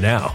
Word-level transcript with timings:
now. 0.00 0.34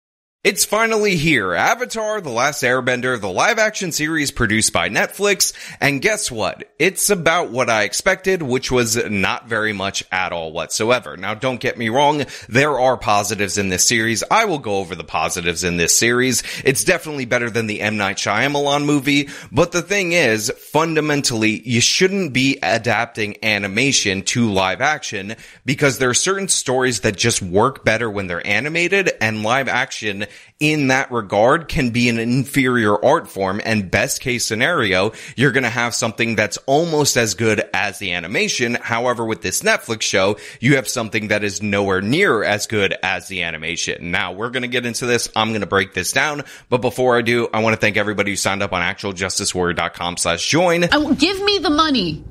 It's 0.43 0.65
finally 0.65 1.17
here. 1.17 1.53
Avatar 1.53 2.19
The 2.19 2.31
Last 2.31 2.63
Airbender, 2.63 3.21
the 3.21 3.29
live 3.29 3.59
action 3.59 3.91
series 3.91 4.31
produced 4.31 4.73
by 4.73 4.89
Netflix. 4.89 5.53
And 5.79 6.01
guess 6.01 6.31
what? 6.31 6.63
It's 6.79 7.11
about 7.11 7.51
what 7.51 7.69
I 7.69 7.83
expected, 7.83 8.41
which 8.41 8.71
was 8.71 8.95
not 9.07 9.47
very 9.47 9.71
much 9.71 10.03
at 10.11 10.33
all 10.33 10.51
whatsoever. 10.51 11.15
Now, 11.15 11.35
don't 11.35 11.59
get 11.59 11.77
me 11.77 11.89
wrong. 11.89 12.25
There 12.49 12.79
are 12.79 12.97
positives 12.97 13.59
in 13.59 13.69
this 13.69 13.85
series. 13.85 14.23
I 14.31 14.45
will 14.45 14.57
go 14.57 14.77
over 14.77 14.95
the 14.95 15.03
positives 15.03 15.63
in 15.63 15.77
this 15.77 15.95
series. 15.95 16.41
It's 16.65 16.83
definitely 16.83 17.25
better 17.25 17.51
than 17.51 17.67
the 17.67 17.81
M. 17.81 17.97
Night 17.97 18.17
Shyamalan 18.17 18.83
movie. 18.83 19.29
But 19.51 19.73
the 19.73 19.83
thing 19.83 20.13
is, 20.13 20.51
fundamentally, 20.57 21.61
you 21.69 21.81
shouldn't 21.81 22.33
be 22.33 22.57
adapting 22.63 23.37
animation 23.43 24.23
to 24.23 24.51
live 24.51 24.81
action 24.81 25.35
because 25.67 25.99
there 25.99 26.09
are 26.09 26.15
certain 26.15 26.47
stories 26.47 27.01
that 27.01 27.15
just 27.15 27.43
work 27.43 27.85
better 27.85 28.09
when 28.09 28.25
they're 28.25 28.45
animated 28.47 29.11
and 29.21 29.43
live 29.43 29.67
action 29.67 30.25
in 30.59 30.89
that 30.89 31.11
regard 31.11 31.67
can 31.67 31.89
be 31.89 32.07
an 32.07 32.19
inferior 32.19 33.03
art 33.03 33.27
form 33.27 33.59
and 33.65 33.89
best 33.89 34.21
case 34.21 34.45
scenario, 34.45 35.11
you're 35.35 35.51
going 35.51 35.63
to 35.63 35.69
have 35.69 35.95
something 35.95 36.35
that's 36.35 36.57
almost 36.67 37.17
as 37.17 37.33
good 37.33 37.63
as 37.73 37.97
the 37.97 38.13
animation. 38.13 38.75
However, 38.75 39.25
with 39.25 39.41
this 39.41 39.63
Netflix 39.63 40.03
show, 40.03 40.37
you 40.59 40.75
have 40.75 40.87
something 40.87 41.29
that 41.29 41.43
is 41.43 41.63
nowhere 41.63 42.01
near 42.01 42.43
as 42.43 42.67
good 42.67 42.95
as 43.01 43.27
the 43.27 43.41
animation. 43.41 44.11
Now 44.11 44.33
we're 44.33 44.51
going 44.51 44.61
to 44.61 44.67
get 44.67 44.85
into 44.85 45.07
this. 45.07 45.29
I'm 45.35 45.49
going 45.49 45.61
to 45.61 45.67
break 45.67 45.93
this 45.93 46.11
down. 46.11 46.43
But 46.69 46.81
before 46.81 47.17
I 47.17 47.23
do, 47.23 47.49
I 47.51 47.61
want 47.61 47.73
to 47.73 47.81
thank 47.81 47.97
everybody 47.97 48.31
who 48.31 48.37
signed 48.37 48.61
up 48.61 48.71
on 48.71 48.81
actualjusticewarrior.com 48.81 50.17
slash 50.17 50.47
join. 50.47 50.85
Oh, 50.91 51.13
give 51.15 51.41
me 51.43 51.57
the 51.57 51.71
money. 51.71 52.23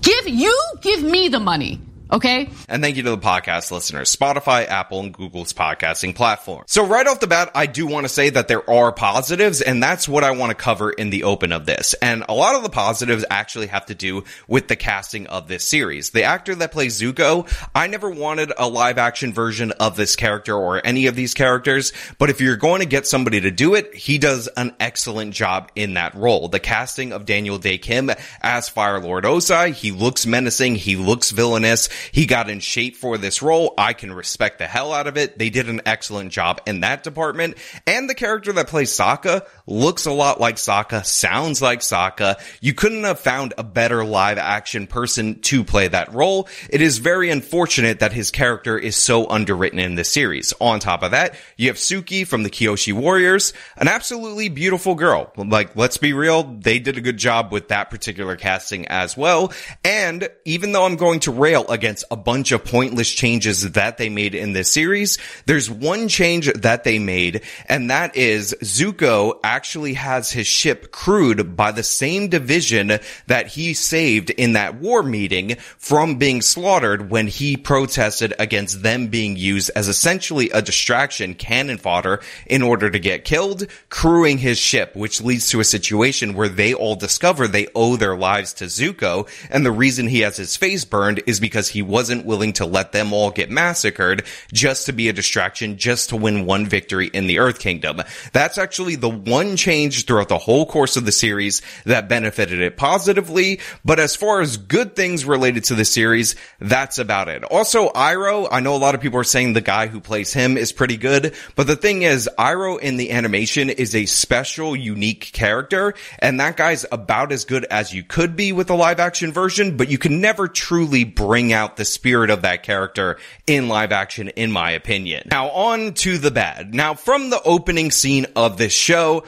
Give 0.00 0.28
you 0.28 0.60
give 0.80 1.02
me 1.02 1.28
the 1.28 1.40
money. 1.40 1.80
Okay. 2.10 2.50
And 2.68 2.82
thank 2.82 2.96
you 2.96 3.02
to 3.02 3.10
the 3.10 3.18
podcast 3.18 3.72
listeners, 3.72 4.14
Spotify, 4.14 4.66
Apple, 4.68 5.00
and 5.00 5.12
Google's 5.12 5.52
podcasting 5.52 6.14
platform. 6.14 6.62
So 6.68 6.86
right 6.86 7.06
off 7.06 7.18
the 7.18 7.26
bat, 7.26 7.50
I 7.52 7.66
do 7.66 7.84
want 7.86 8.04
to 8.04 8.08
say 8.08 8.30
that 8.30 8.46
there 8.46 8.68
are 8.70 8.92
positives, 8.92 9.60
and 9.60 9.82
that's 9.82 10.08
what 10.08 10.22
I 10.22 10.30
want 10.30 10.50
to 10.50 10.54
cover 10.54 10.90
in 10.92 11.10
the 11.10 11.24
open 11.24 11.50
of 11.50 11.66
this. 11.66 11.94
And 11.94 12.24
a 12.28 12.34
lot 12.34 12.54
of 12.54 12.62
the 12.62 12.68
positives 12.68 13.24
actually 13.28 13.66
have 13.68 13.86
to 13.86 13.94
do 13.96 14.22
with 14.46 14.68
the 14.68 14.76
casting 14.76 15.26
of 15.26 15.48
this 15.48 15.64
series. 15.64 16.10
The 16.10 16.22
actor 16.22 16.54
that 16.54 16.70
plays 16.70 17.00
Zuko, 17.00 17.52
I 17.74 17.88
never 17.88 18.08
wanted 18.08 18.52
a 18.56 18.68
live 18.68 18.98
action 18.98 19.32
version 19.32 19.72
of 19.72 19.96
this 19.96 20.14
character 20.14 20.54
or 20.54 20.80
any 20.86 21.06
of 21.06 21.16
these 21.16 21.34
characters, 21.34 21.92
but 22.18 22.30
if 22.30 22.40
you're 22.40 22.56
going 22.56 22.82
to 22.82 22.86
get 22.86 23.08
somebody 23.08 23.40
to 23.40 23.50
do 23.50 23.74
it, 23.74 23.94
he 23.94 24.18
does 24.18 24.46
an 24.56 24.76
excellent 24.78 25.34
job 25.34 25.72
in 25.74 25.94
that 25.94 26.14
role. 26.14 26.46
The 26.48 26.60
casting 26.60 27.12
of 27.12 27.26
Daniel 27.26 27.58
Dae 27.58 27.78
Kim 27.78 28.10
as 28.40 28.68
Fire 28.68 29.00
Lord 29.00 29.24
Ozai, 29.24 29.72
he 29.72 29.90
looks 29.90 30.24
menacing, 30.24 30.76
he 30.76 30.94
looks 30.94 31.32
villainous, 31.32 31.88
he 32.12 32.26
got 32.26 32.50
in 32.50 32.60
shape 32.60 32.96
for 32.96 33.18
this 33.18 33.42
role. 33.42 33.74
I 33.78 33.92
can 33.92 34.12
respect 34.12 34.58
the 34.58 34.66
hell 34.66 34.92
out 34.92 35.06
of 35.06 35.16
it. 35.16 35.38
They 35.38 35.50
did 35.50 35.68
an 35.68 35.82
excellent 35.86 36.32
job 36.32 36.60
in 36.66 36.80
that 36.80 37.02
department. 37.02 37.56
And 37.86 38.08
the 38.08 38.14
character 38.14 38.52
that 38.54 38.68
plays 38.68 38.90
Sokka 38.90 39.46
looks 39.66 40.06
a 40.06 40.12
lot 40.12 40.40
like 40.40 40.56
Sokka, 40.56 41.04
sounds 41.04 41.60
like 41.60 41.80
Sokka. 41.80 42.40
You 42.60 42.74
couldn't 42.74 43.04
have 43.04 43.20
found 43.20 43.54
a 43.58 43.64
better 43.64 44.04
live 44.04 44.38
action 44.38 44.86
person 44.86 45.40
to 45.40 45.64
play 45.64 45.88
that 45.88 46.12
role. 46.12 46.48
It 46.70 46.80
is 46.80 46.98
very 46.98 47.30
unfortunate 47.30 48.00
that 48.00 48.12
his 48.12 48.30
character 48.30 48.78
is 48.78 48.96
so 48.96 49.28
underwritten 49.28 49.78
in 49.78 49.94
this 49.94 50.10
series. 50.10 50.52
On 50.60 50.80
top 50.80 51.02
of 51.02 51.10
that, 51.10 51.34
you 51.56 51.68
have 51.68 51.76
Suki 51.76 52.26
from 52.26 52.42
the 52.42 52.50
Kyoshi 52.50 52.92
Warriors, 52.92 53.52
an 53.76 53.88
absolutely 53.88 54.48
beautiful 54.48 54.94
girl. 54.94 55.32
Like, 55.36 55.76
let's 55.76 55.96
be 55.96 56.12
real, 56.12 56.42
they 56.42 56.78
did 56.78 56.96
a 56.96 57.00
good 57.00 57.16
job 57.16 57.52
with 57.52 57.68
that 57.68 57.90
particular 57.90 58.36
casting 58.36 58.86
as 58.88 59.16
well. 59.16 59.52
And 59.84 60.28
even 60.44 60.72
though 60.72 60.84
I'm 60.84 60.96
going 60.96 61.20
to 61.20 61.32
rail 61.32 61.66
against 61.68 62.04
a 62.10 62.16
bunch 62.16 62.52
of 62.52 62.64
pointless 62.64 63.10
changes 63.10 63.72
that 63.72 63.98
they 63.98 64.08
made 64.08 64.34
in 64.34 64.52
this 64.52 64.70
series, 64.70 65.18
there's 65.46 65.70
one 65.70 66.08
change 66.08 66.52
that 66.52 66.84
they 66.84 66.98
made, 66.98 67.42
and 67.68 67.90
that 67.90 68.16
is 68.16 68.54
Zuko 68.62 69.38
actually 69.56 69.94
has 69.94 70.32
his 70.32 70.46
ship 70.46 70.92
crewed 70.92 71.56
by 71.56 71.72
the 71.72 71.82
same 71.82 72.28
division 72.28 72.92
that 73.26 73.46
he 73.46 73.72
saved 73.72 74.28
in 74.28 74.52
that 74.52 74.74
war 74.74 75.02
meeting 75.02 75.56
from 75.78 76.18
being 76.18 76.42
slaughtered 76.42 77.08
when 77.08 77.26
he 77.26 77.56
protested 77.56 78.34
against 78.38 78.82
them 78.82 79.06
being 79.06 79.34
used 79.34 79.70
as 79.74 79.88
essentially 79.88 80.50
a 80.50 80.60
distraction 80.60 81.32
cannon 81.32 81.78
fodder 81.78 82.20
in 82.44 82.60
order 82.60 82.90
to 82.90 82.98
get 82.98 83.24
killed, 83.24 83.66
crewing 83.88 84.36
his 84.36 84.58
ship, 84.58 84.94
which 84.94 85.22
leads 85.22 85.48
to 85.48 85.60
a 85.60 85.64
situation 85.64 86.34
where 86.34 86.50
they 86.50 86.74
all 86.74 86.94
discover 86.94 87.48
they 87.48 87.66
owe 87.74 87.96
their 87.96 88.14
lives 88.14 88.52
to 88.52 88.64
Zuko, 88.64 89.26
and 89.48 89.64
the 89.64 89.72
reason 89.72 90.06
he 90.06 90.20
has 90.20 90.36
his 90.36 90.54
face 90.54 90.84
burned 90.84 91.22
is 91.26 91.40
because 91.40 91.70
he 91.70 91.80
wasn't 91.80 92.26
willing 92.26 92.52
to 92.52 92.66
let 92.66 92.92
them 92.92 93.14
all 93.14 93.30
get 93.30 93.50
massacred 93.50 94.22
just 94.52 94.84
to 94.84 94.92
be 94.92 95.08
a 95.08 95.14
distraction, 95.14 95.78
just 95.78 96.10
to 96.10 96.16
win 96.16 96.44
one 96.44 96.66
victory 96.66 97.06
in 97.06 97.26
the 97.26 97.38
Earth 97.38 97.58
Kingdom. 97.58 98.02
That's 98.34 98.58
actually 98.58 98.96
the 98.96 99.08
one 99.08 99.45
change 99.54 100.06
throughout 100.06 100.28
the 100.28 100.38
whole 100.38 100.66
course 100.66 100.96
of 100.96 101.06
the 101.06 101.12
series 101.12 101.62
that 101.84 102.08
benefited 102.08 102.58
it 102.58 102.76
positively. 102.76 103.60
But 103.84 104.00
as 104.00 104.16
far 104.16 104.40
as 104.40 104.56
good 104.56 104.96
things 104.96 105.24
related 105.24 105.62
to 105.64 105.76
the 105.76 105.84
series, 105.84 106.34
that's 106.58 106.98
about 106.98 107.28
it. 107.28 107.44
Also, 107.44 107.90
Iroh, 107.90 108.48
I 108.50 108.58
know 108.58 108.74
a 108.74 108.78
lot 108.78 108.96
of 108.96 109.00
people 109.00 109.20
are 109.20 109.24
saying 109.24 109.52
the 109.52 109.60
guy 109.60 109.86
who 109.86 110.00
plays 110.00 110.32
him 110.32 110.56
is 110.56 110.72
pretty 110.72 110.96
good, 110.96 111.34
but 111.54 111.68
the 111.68 111.76
thing 111.76 112.02
is, 112.02 112.28
Iroh 112.36 112.80
in 112.80 112.96
the 112.96 113.12
animation 113.12 113.70
is 113.70 113.94
a 113.94 114.06
special, 114.06 114.74
unique 114.74 115.30
character, 115.32 115.94
and 116.18 116.40
that 116.40 116.56
guy's 116.56 116.84
about 116.90 117.30
as 117.30 117.44
good 117.44 117.64
as 117.66 117.92
you 117.92 118.02
could 118.02 118.34
be 118.34 118.50
with 118.50 118.70
a 118.70 118.74
live 118.74 118.98
action 118.98 119.32
version, 119.32 119.76
but 119.76 119.90
you 119.90 119.98
can 119.98 120.20
never 120.20 120.48
truly 120.48 121.04
bring 121.04 121.52
out 121.52 121.76
the 121.76 121.84
spirit 121.84 122.30
of 122.30 122.42
that 122.42 122.62
character 122.62 123.18
in 123.46 123.68
live 123.68 123.92
action, 123.92 124.28
in 124.30 124.50
my 124.50 124.70
opinion. 124.70 125.28
Now, 125.30 125.50
on 125.50 125.92
to 125.94 126.16
the 126.18 126.30
bad. 126.30 126.74
Now, 126.74 126.94
from 126.94 127.30
the 127.30 127.42
opening 127.42 127.90
scene 127.90 128.26
of 128.34 128.56
this 128.56 128.72
show, 128.72 129.24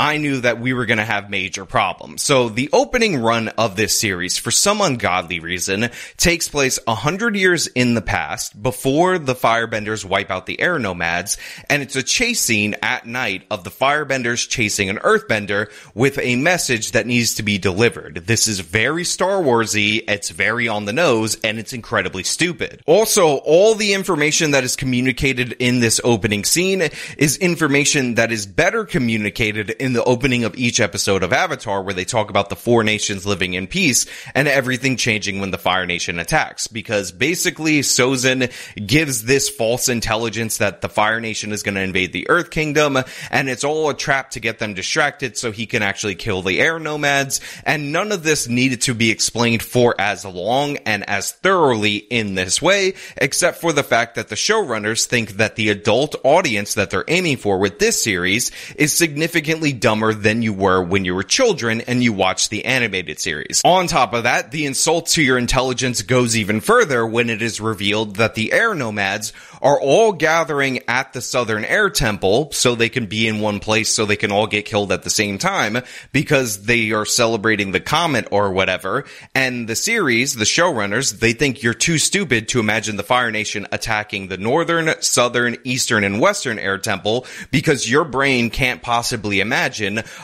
I 0.00 0.16
knew 0.16 0.40
that 0.40 0.58
we 0.58 0.72
were 0.72 0.86
going 0.86 0.96
to 0.96 1.04
have 1.04 1.28
major 1.28 1.66
problems. 1.66 2.22
So 2.22 2.48
the 2.48 2.70
opening 2.72 3.18
run 3.18 3.48
of 3.48 3.76
this 3.76 4.00
series, 4.00 4.38
for 4.38 4.50
some 4.50 4.80
ungodly 4.80 5.40
reason, 5.40 5.90
takes 6.16 6.48
place 6.48 6.78
a 6.86 6.94
hundred 6.94 7.36
years 7.36 7.66
in 7.66 7.92
the 7.92 8.00
past 8.00 8.60
before 8.62 9.18
the 9.18 9.34
firebenders 9.34 10.02
wipe 10.02 10.30
out 10.30 10.46
the 10.46 10.58
air 10.58 10.78
nomads. 10.78 11.36
And 11.68 11.82
it's 11.82 11.96
a 11.96 12.02
chase 12.02 12.40
scene 12.40 12.76
at 12.80 13.06
night 13.06 13.44
of 13.50 13.62
the 13.62 13.70
firebenders 13.70 14.48
chasing 14.48 14.88
an 14.88 14.96
earthbender 15.00 15.70
with 15.94 16.18
a 16.18 16.34
message 16.36 16.92
that 16.92 17.06
needs 17.06 17.34
to 17.34 17.42
be 17.42 17.58
delivered. 17.58 18.22
This 18.24 18.48
is 18.48 18.60
very 18.60 19.04
Star 19.04 19.42
Warsy. 19.42 20.02
It's 20.08 20.30
very 20.30 20.66
on 20.66 20.86
the 20.86 20.94
nose 20.94 21.36
and 21.44 21.58
it's 21.58 21.74
incredibly 21.74 22.22
stupid. 22.22 22.80
Also, 22.86 23.36
all 23.36 23.74
the 23.74 23.92
information 23.92 24.52
that 24.52 24.64
is 24.64 24.76
communicated 24.76 25.52
in 25.58 25.80
this 25.80 26.00
opening 26.02 26.44
scene 26.44 26.88
is 27.18 27.36
information 27.36 28.14
that 28.14 28.32
is 28.32 28.46
better 28.46 28.86
communicated 28.86 29.68
in 29.68 29.89
the 29.92 30.04
opening 30.04 30.44
of 30.44 30.56
each 30.56 30.80
episode 30.80 31.22
of 31.22 31.32
Avatar 31.32 31.82
where 31.82 31.94
they 31.94 32.04
talk 32.04 32.30
about 32.30 32.48
the 32.48 32.56
four 32.56 32.84
nations 32.84 33.26
living 33.26 33.54
in 33.54 33.66
peace 33.66 34.06
and 34.34 34.48
everything 34.48 34.96
changing 34.96 35.40
when 35.40 35.50
the 35.50 35.58
Fire 35.58 35.86
Nation 35.86 36.18
attacks. 36.18 36.66
Because 36.66 37.12
basically 37.12 37.80
Sozin 37.80 38.52
gives 38.86 39.24
this 39.24 39.48
false 39.48 39.88
intelligence 39.88 40.58
that 40.58 40.80
the 40.80 40.88
Fire 40.88 41.20
Nation 41.20 41.52
is 41.52 41.62
going 41.62 41.74
to 41.74 41.80
invade 41.80 42.12
the 42.12 42.28
Earth 42.28 42.50
Kingdom 42.50 42.98
and 43.30 43.48
it's 43.48 43.64
all 43.64 43.90
a 43.90 43.94
trap 43.94 44.30
to 44.30 44.40
get 44.40 44.58
them 44.58 44.74
distracted 44.74 45.36
so 45.36 45.52
he 45.52 45.66
can 45.66 45.82
actually 45.82 46.14
kill 46.14 46.42
the 46.42 46.60
air 46.60 46.78
nomads. 46.78 47.40
And 47.64 47.92
none 47.92 48.12
of 48.12 48.22
this 48.22 48.48
needed 48.48 48.82
to 48.82 48.94
be 48.94 49.10
explained 49.10 49.62
for 49.62 49.94
as 49.98 50.24
long 50.24 50.76
and 50.78 51.08
as 51.08 51.32
thoroughly 51.32 51.96
in 51.96 52.34
this 52.34 52.60
way, 52.62 52.94
except 53.16 53.60
for 53.60 53.72
the 53.72 53.82
fact 53.82 54.14
that 54.14 54.28
the 54.28 54.34
showrunners 54.34 55.06
think 55.06 55.32
that 55.32 55.56
the 55.56 55.70
adult 55.70 56.16
audience 56.24 56.74
that 56.74 56.90
they're 56.90 57.04
aiming 57.08 57.36
for 57.36 57.58
with 57.58 57.78
this 57.78 58.02
series 58.02 58.50
is 58.76 58.92
significantly 58.92 59.72
dumber 59.80 60.12
than 60.12 60.42
you 60.42 60.52
were 60.52 60.82
when 60.82 61.04
you 61.04 61.14
were 61.14 61.22
children 61.22 61.80
and 61.82 62.02
you 62.02 62.12
watched 62.12 62.50
the 62.50 62.64
animated 62.64 63.18
series. 63.18 63.62
On 63.64 63.86
top 63.86 64.12
of 64.12 64.24
that, 64.24 64.50
the 64.50 64.66
insult 64.66 65.06
to 65.08 65.22
your 65.22 65.38
intelligence 65.38 66.02
goes 66.02 66.36
even 66.36 66.60
further 66.60 67.06
when 67.06 67.30
it 67.30 67.42
is 67.42 67.60
revealed 67.60 68.16
that 68.16 68.34
the 68.34 68.52
air 68.52 68.74
nomads 68.74 69.32
are 69.62 69.80
all 69.80 70.12
gathering 70.12 70.80
at 70.88 71.12
the 71.12 71.20
Southern 71.20 71.64
Air 71.64 71.90
Temple 71.90 72.50
so 72.52 72.74
they 72.74 72.88
can 72.88 73.06
be 73.06 73.28
in 73.28 73.40
one 73.40 73.60
place 73.60 73.90
so 73.90 74.04
they 74.04 74.16
can 74.16 74.32
all 74.32 74.46
get 74.46 74.64
killed 74.64 74.92
at 74.92 75.02
the 75.02 75.10
same 75.10 75.38
time 75.38 75.78
because 76.12 76.64
they 76.64 76.92
are 76.92 77.04
celebrating 77.04 77.72
the 77.72 77.80
comet 77.80 78.28
or 78.30 78.52
whatever. 78.52 79.04
And 79.34 79.68
the 79.68 79.76
series, 79.76 80.34
the 80.34 80.44
showrunners, 80.44 81.18
they 81.18 81.32
think 81.32 81.62
you're 81.62 81.74
too 81.74 81.98
stupid 81.98 82.48
to 82.48 82.60
imagine 82.60 82.96
the 82.96 83.02
Fire 83.02 83.30
Nation 83.30 83.66
attacking 83.72 84.28
the 84.28 84.38
Northern, 84.38 85.00
Southern, 85.02 85.56
Eastern, 85.64 86.04
and 86.04 86.20
Western 86.20 86.58
Air 86.58 86.78
Temple 86.78 87.26
because 87.50 87.90
your 87.90 88.04
brain 88.04 88.50
can't 88.50 88.82
possibly 88.82 89.40
imagine 89.40 89.59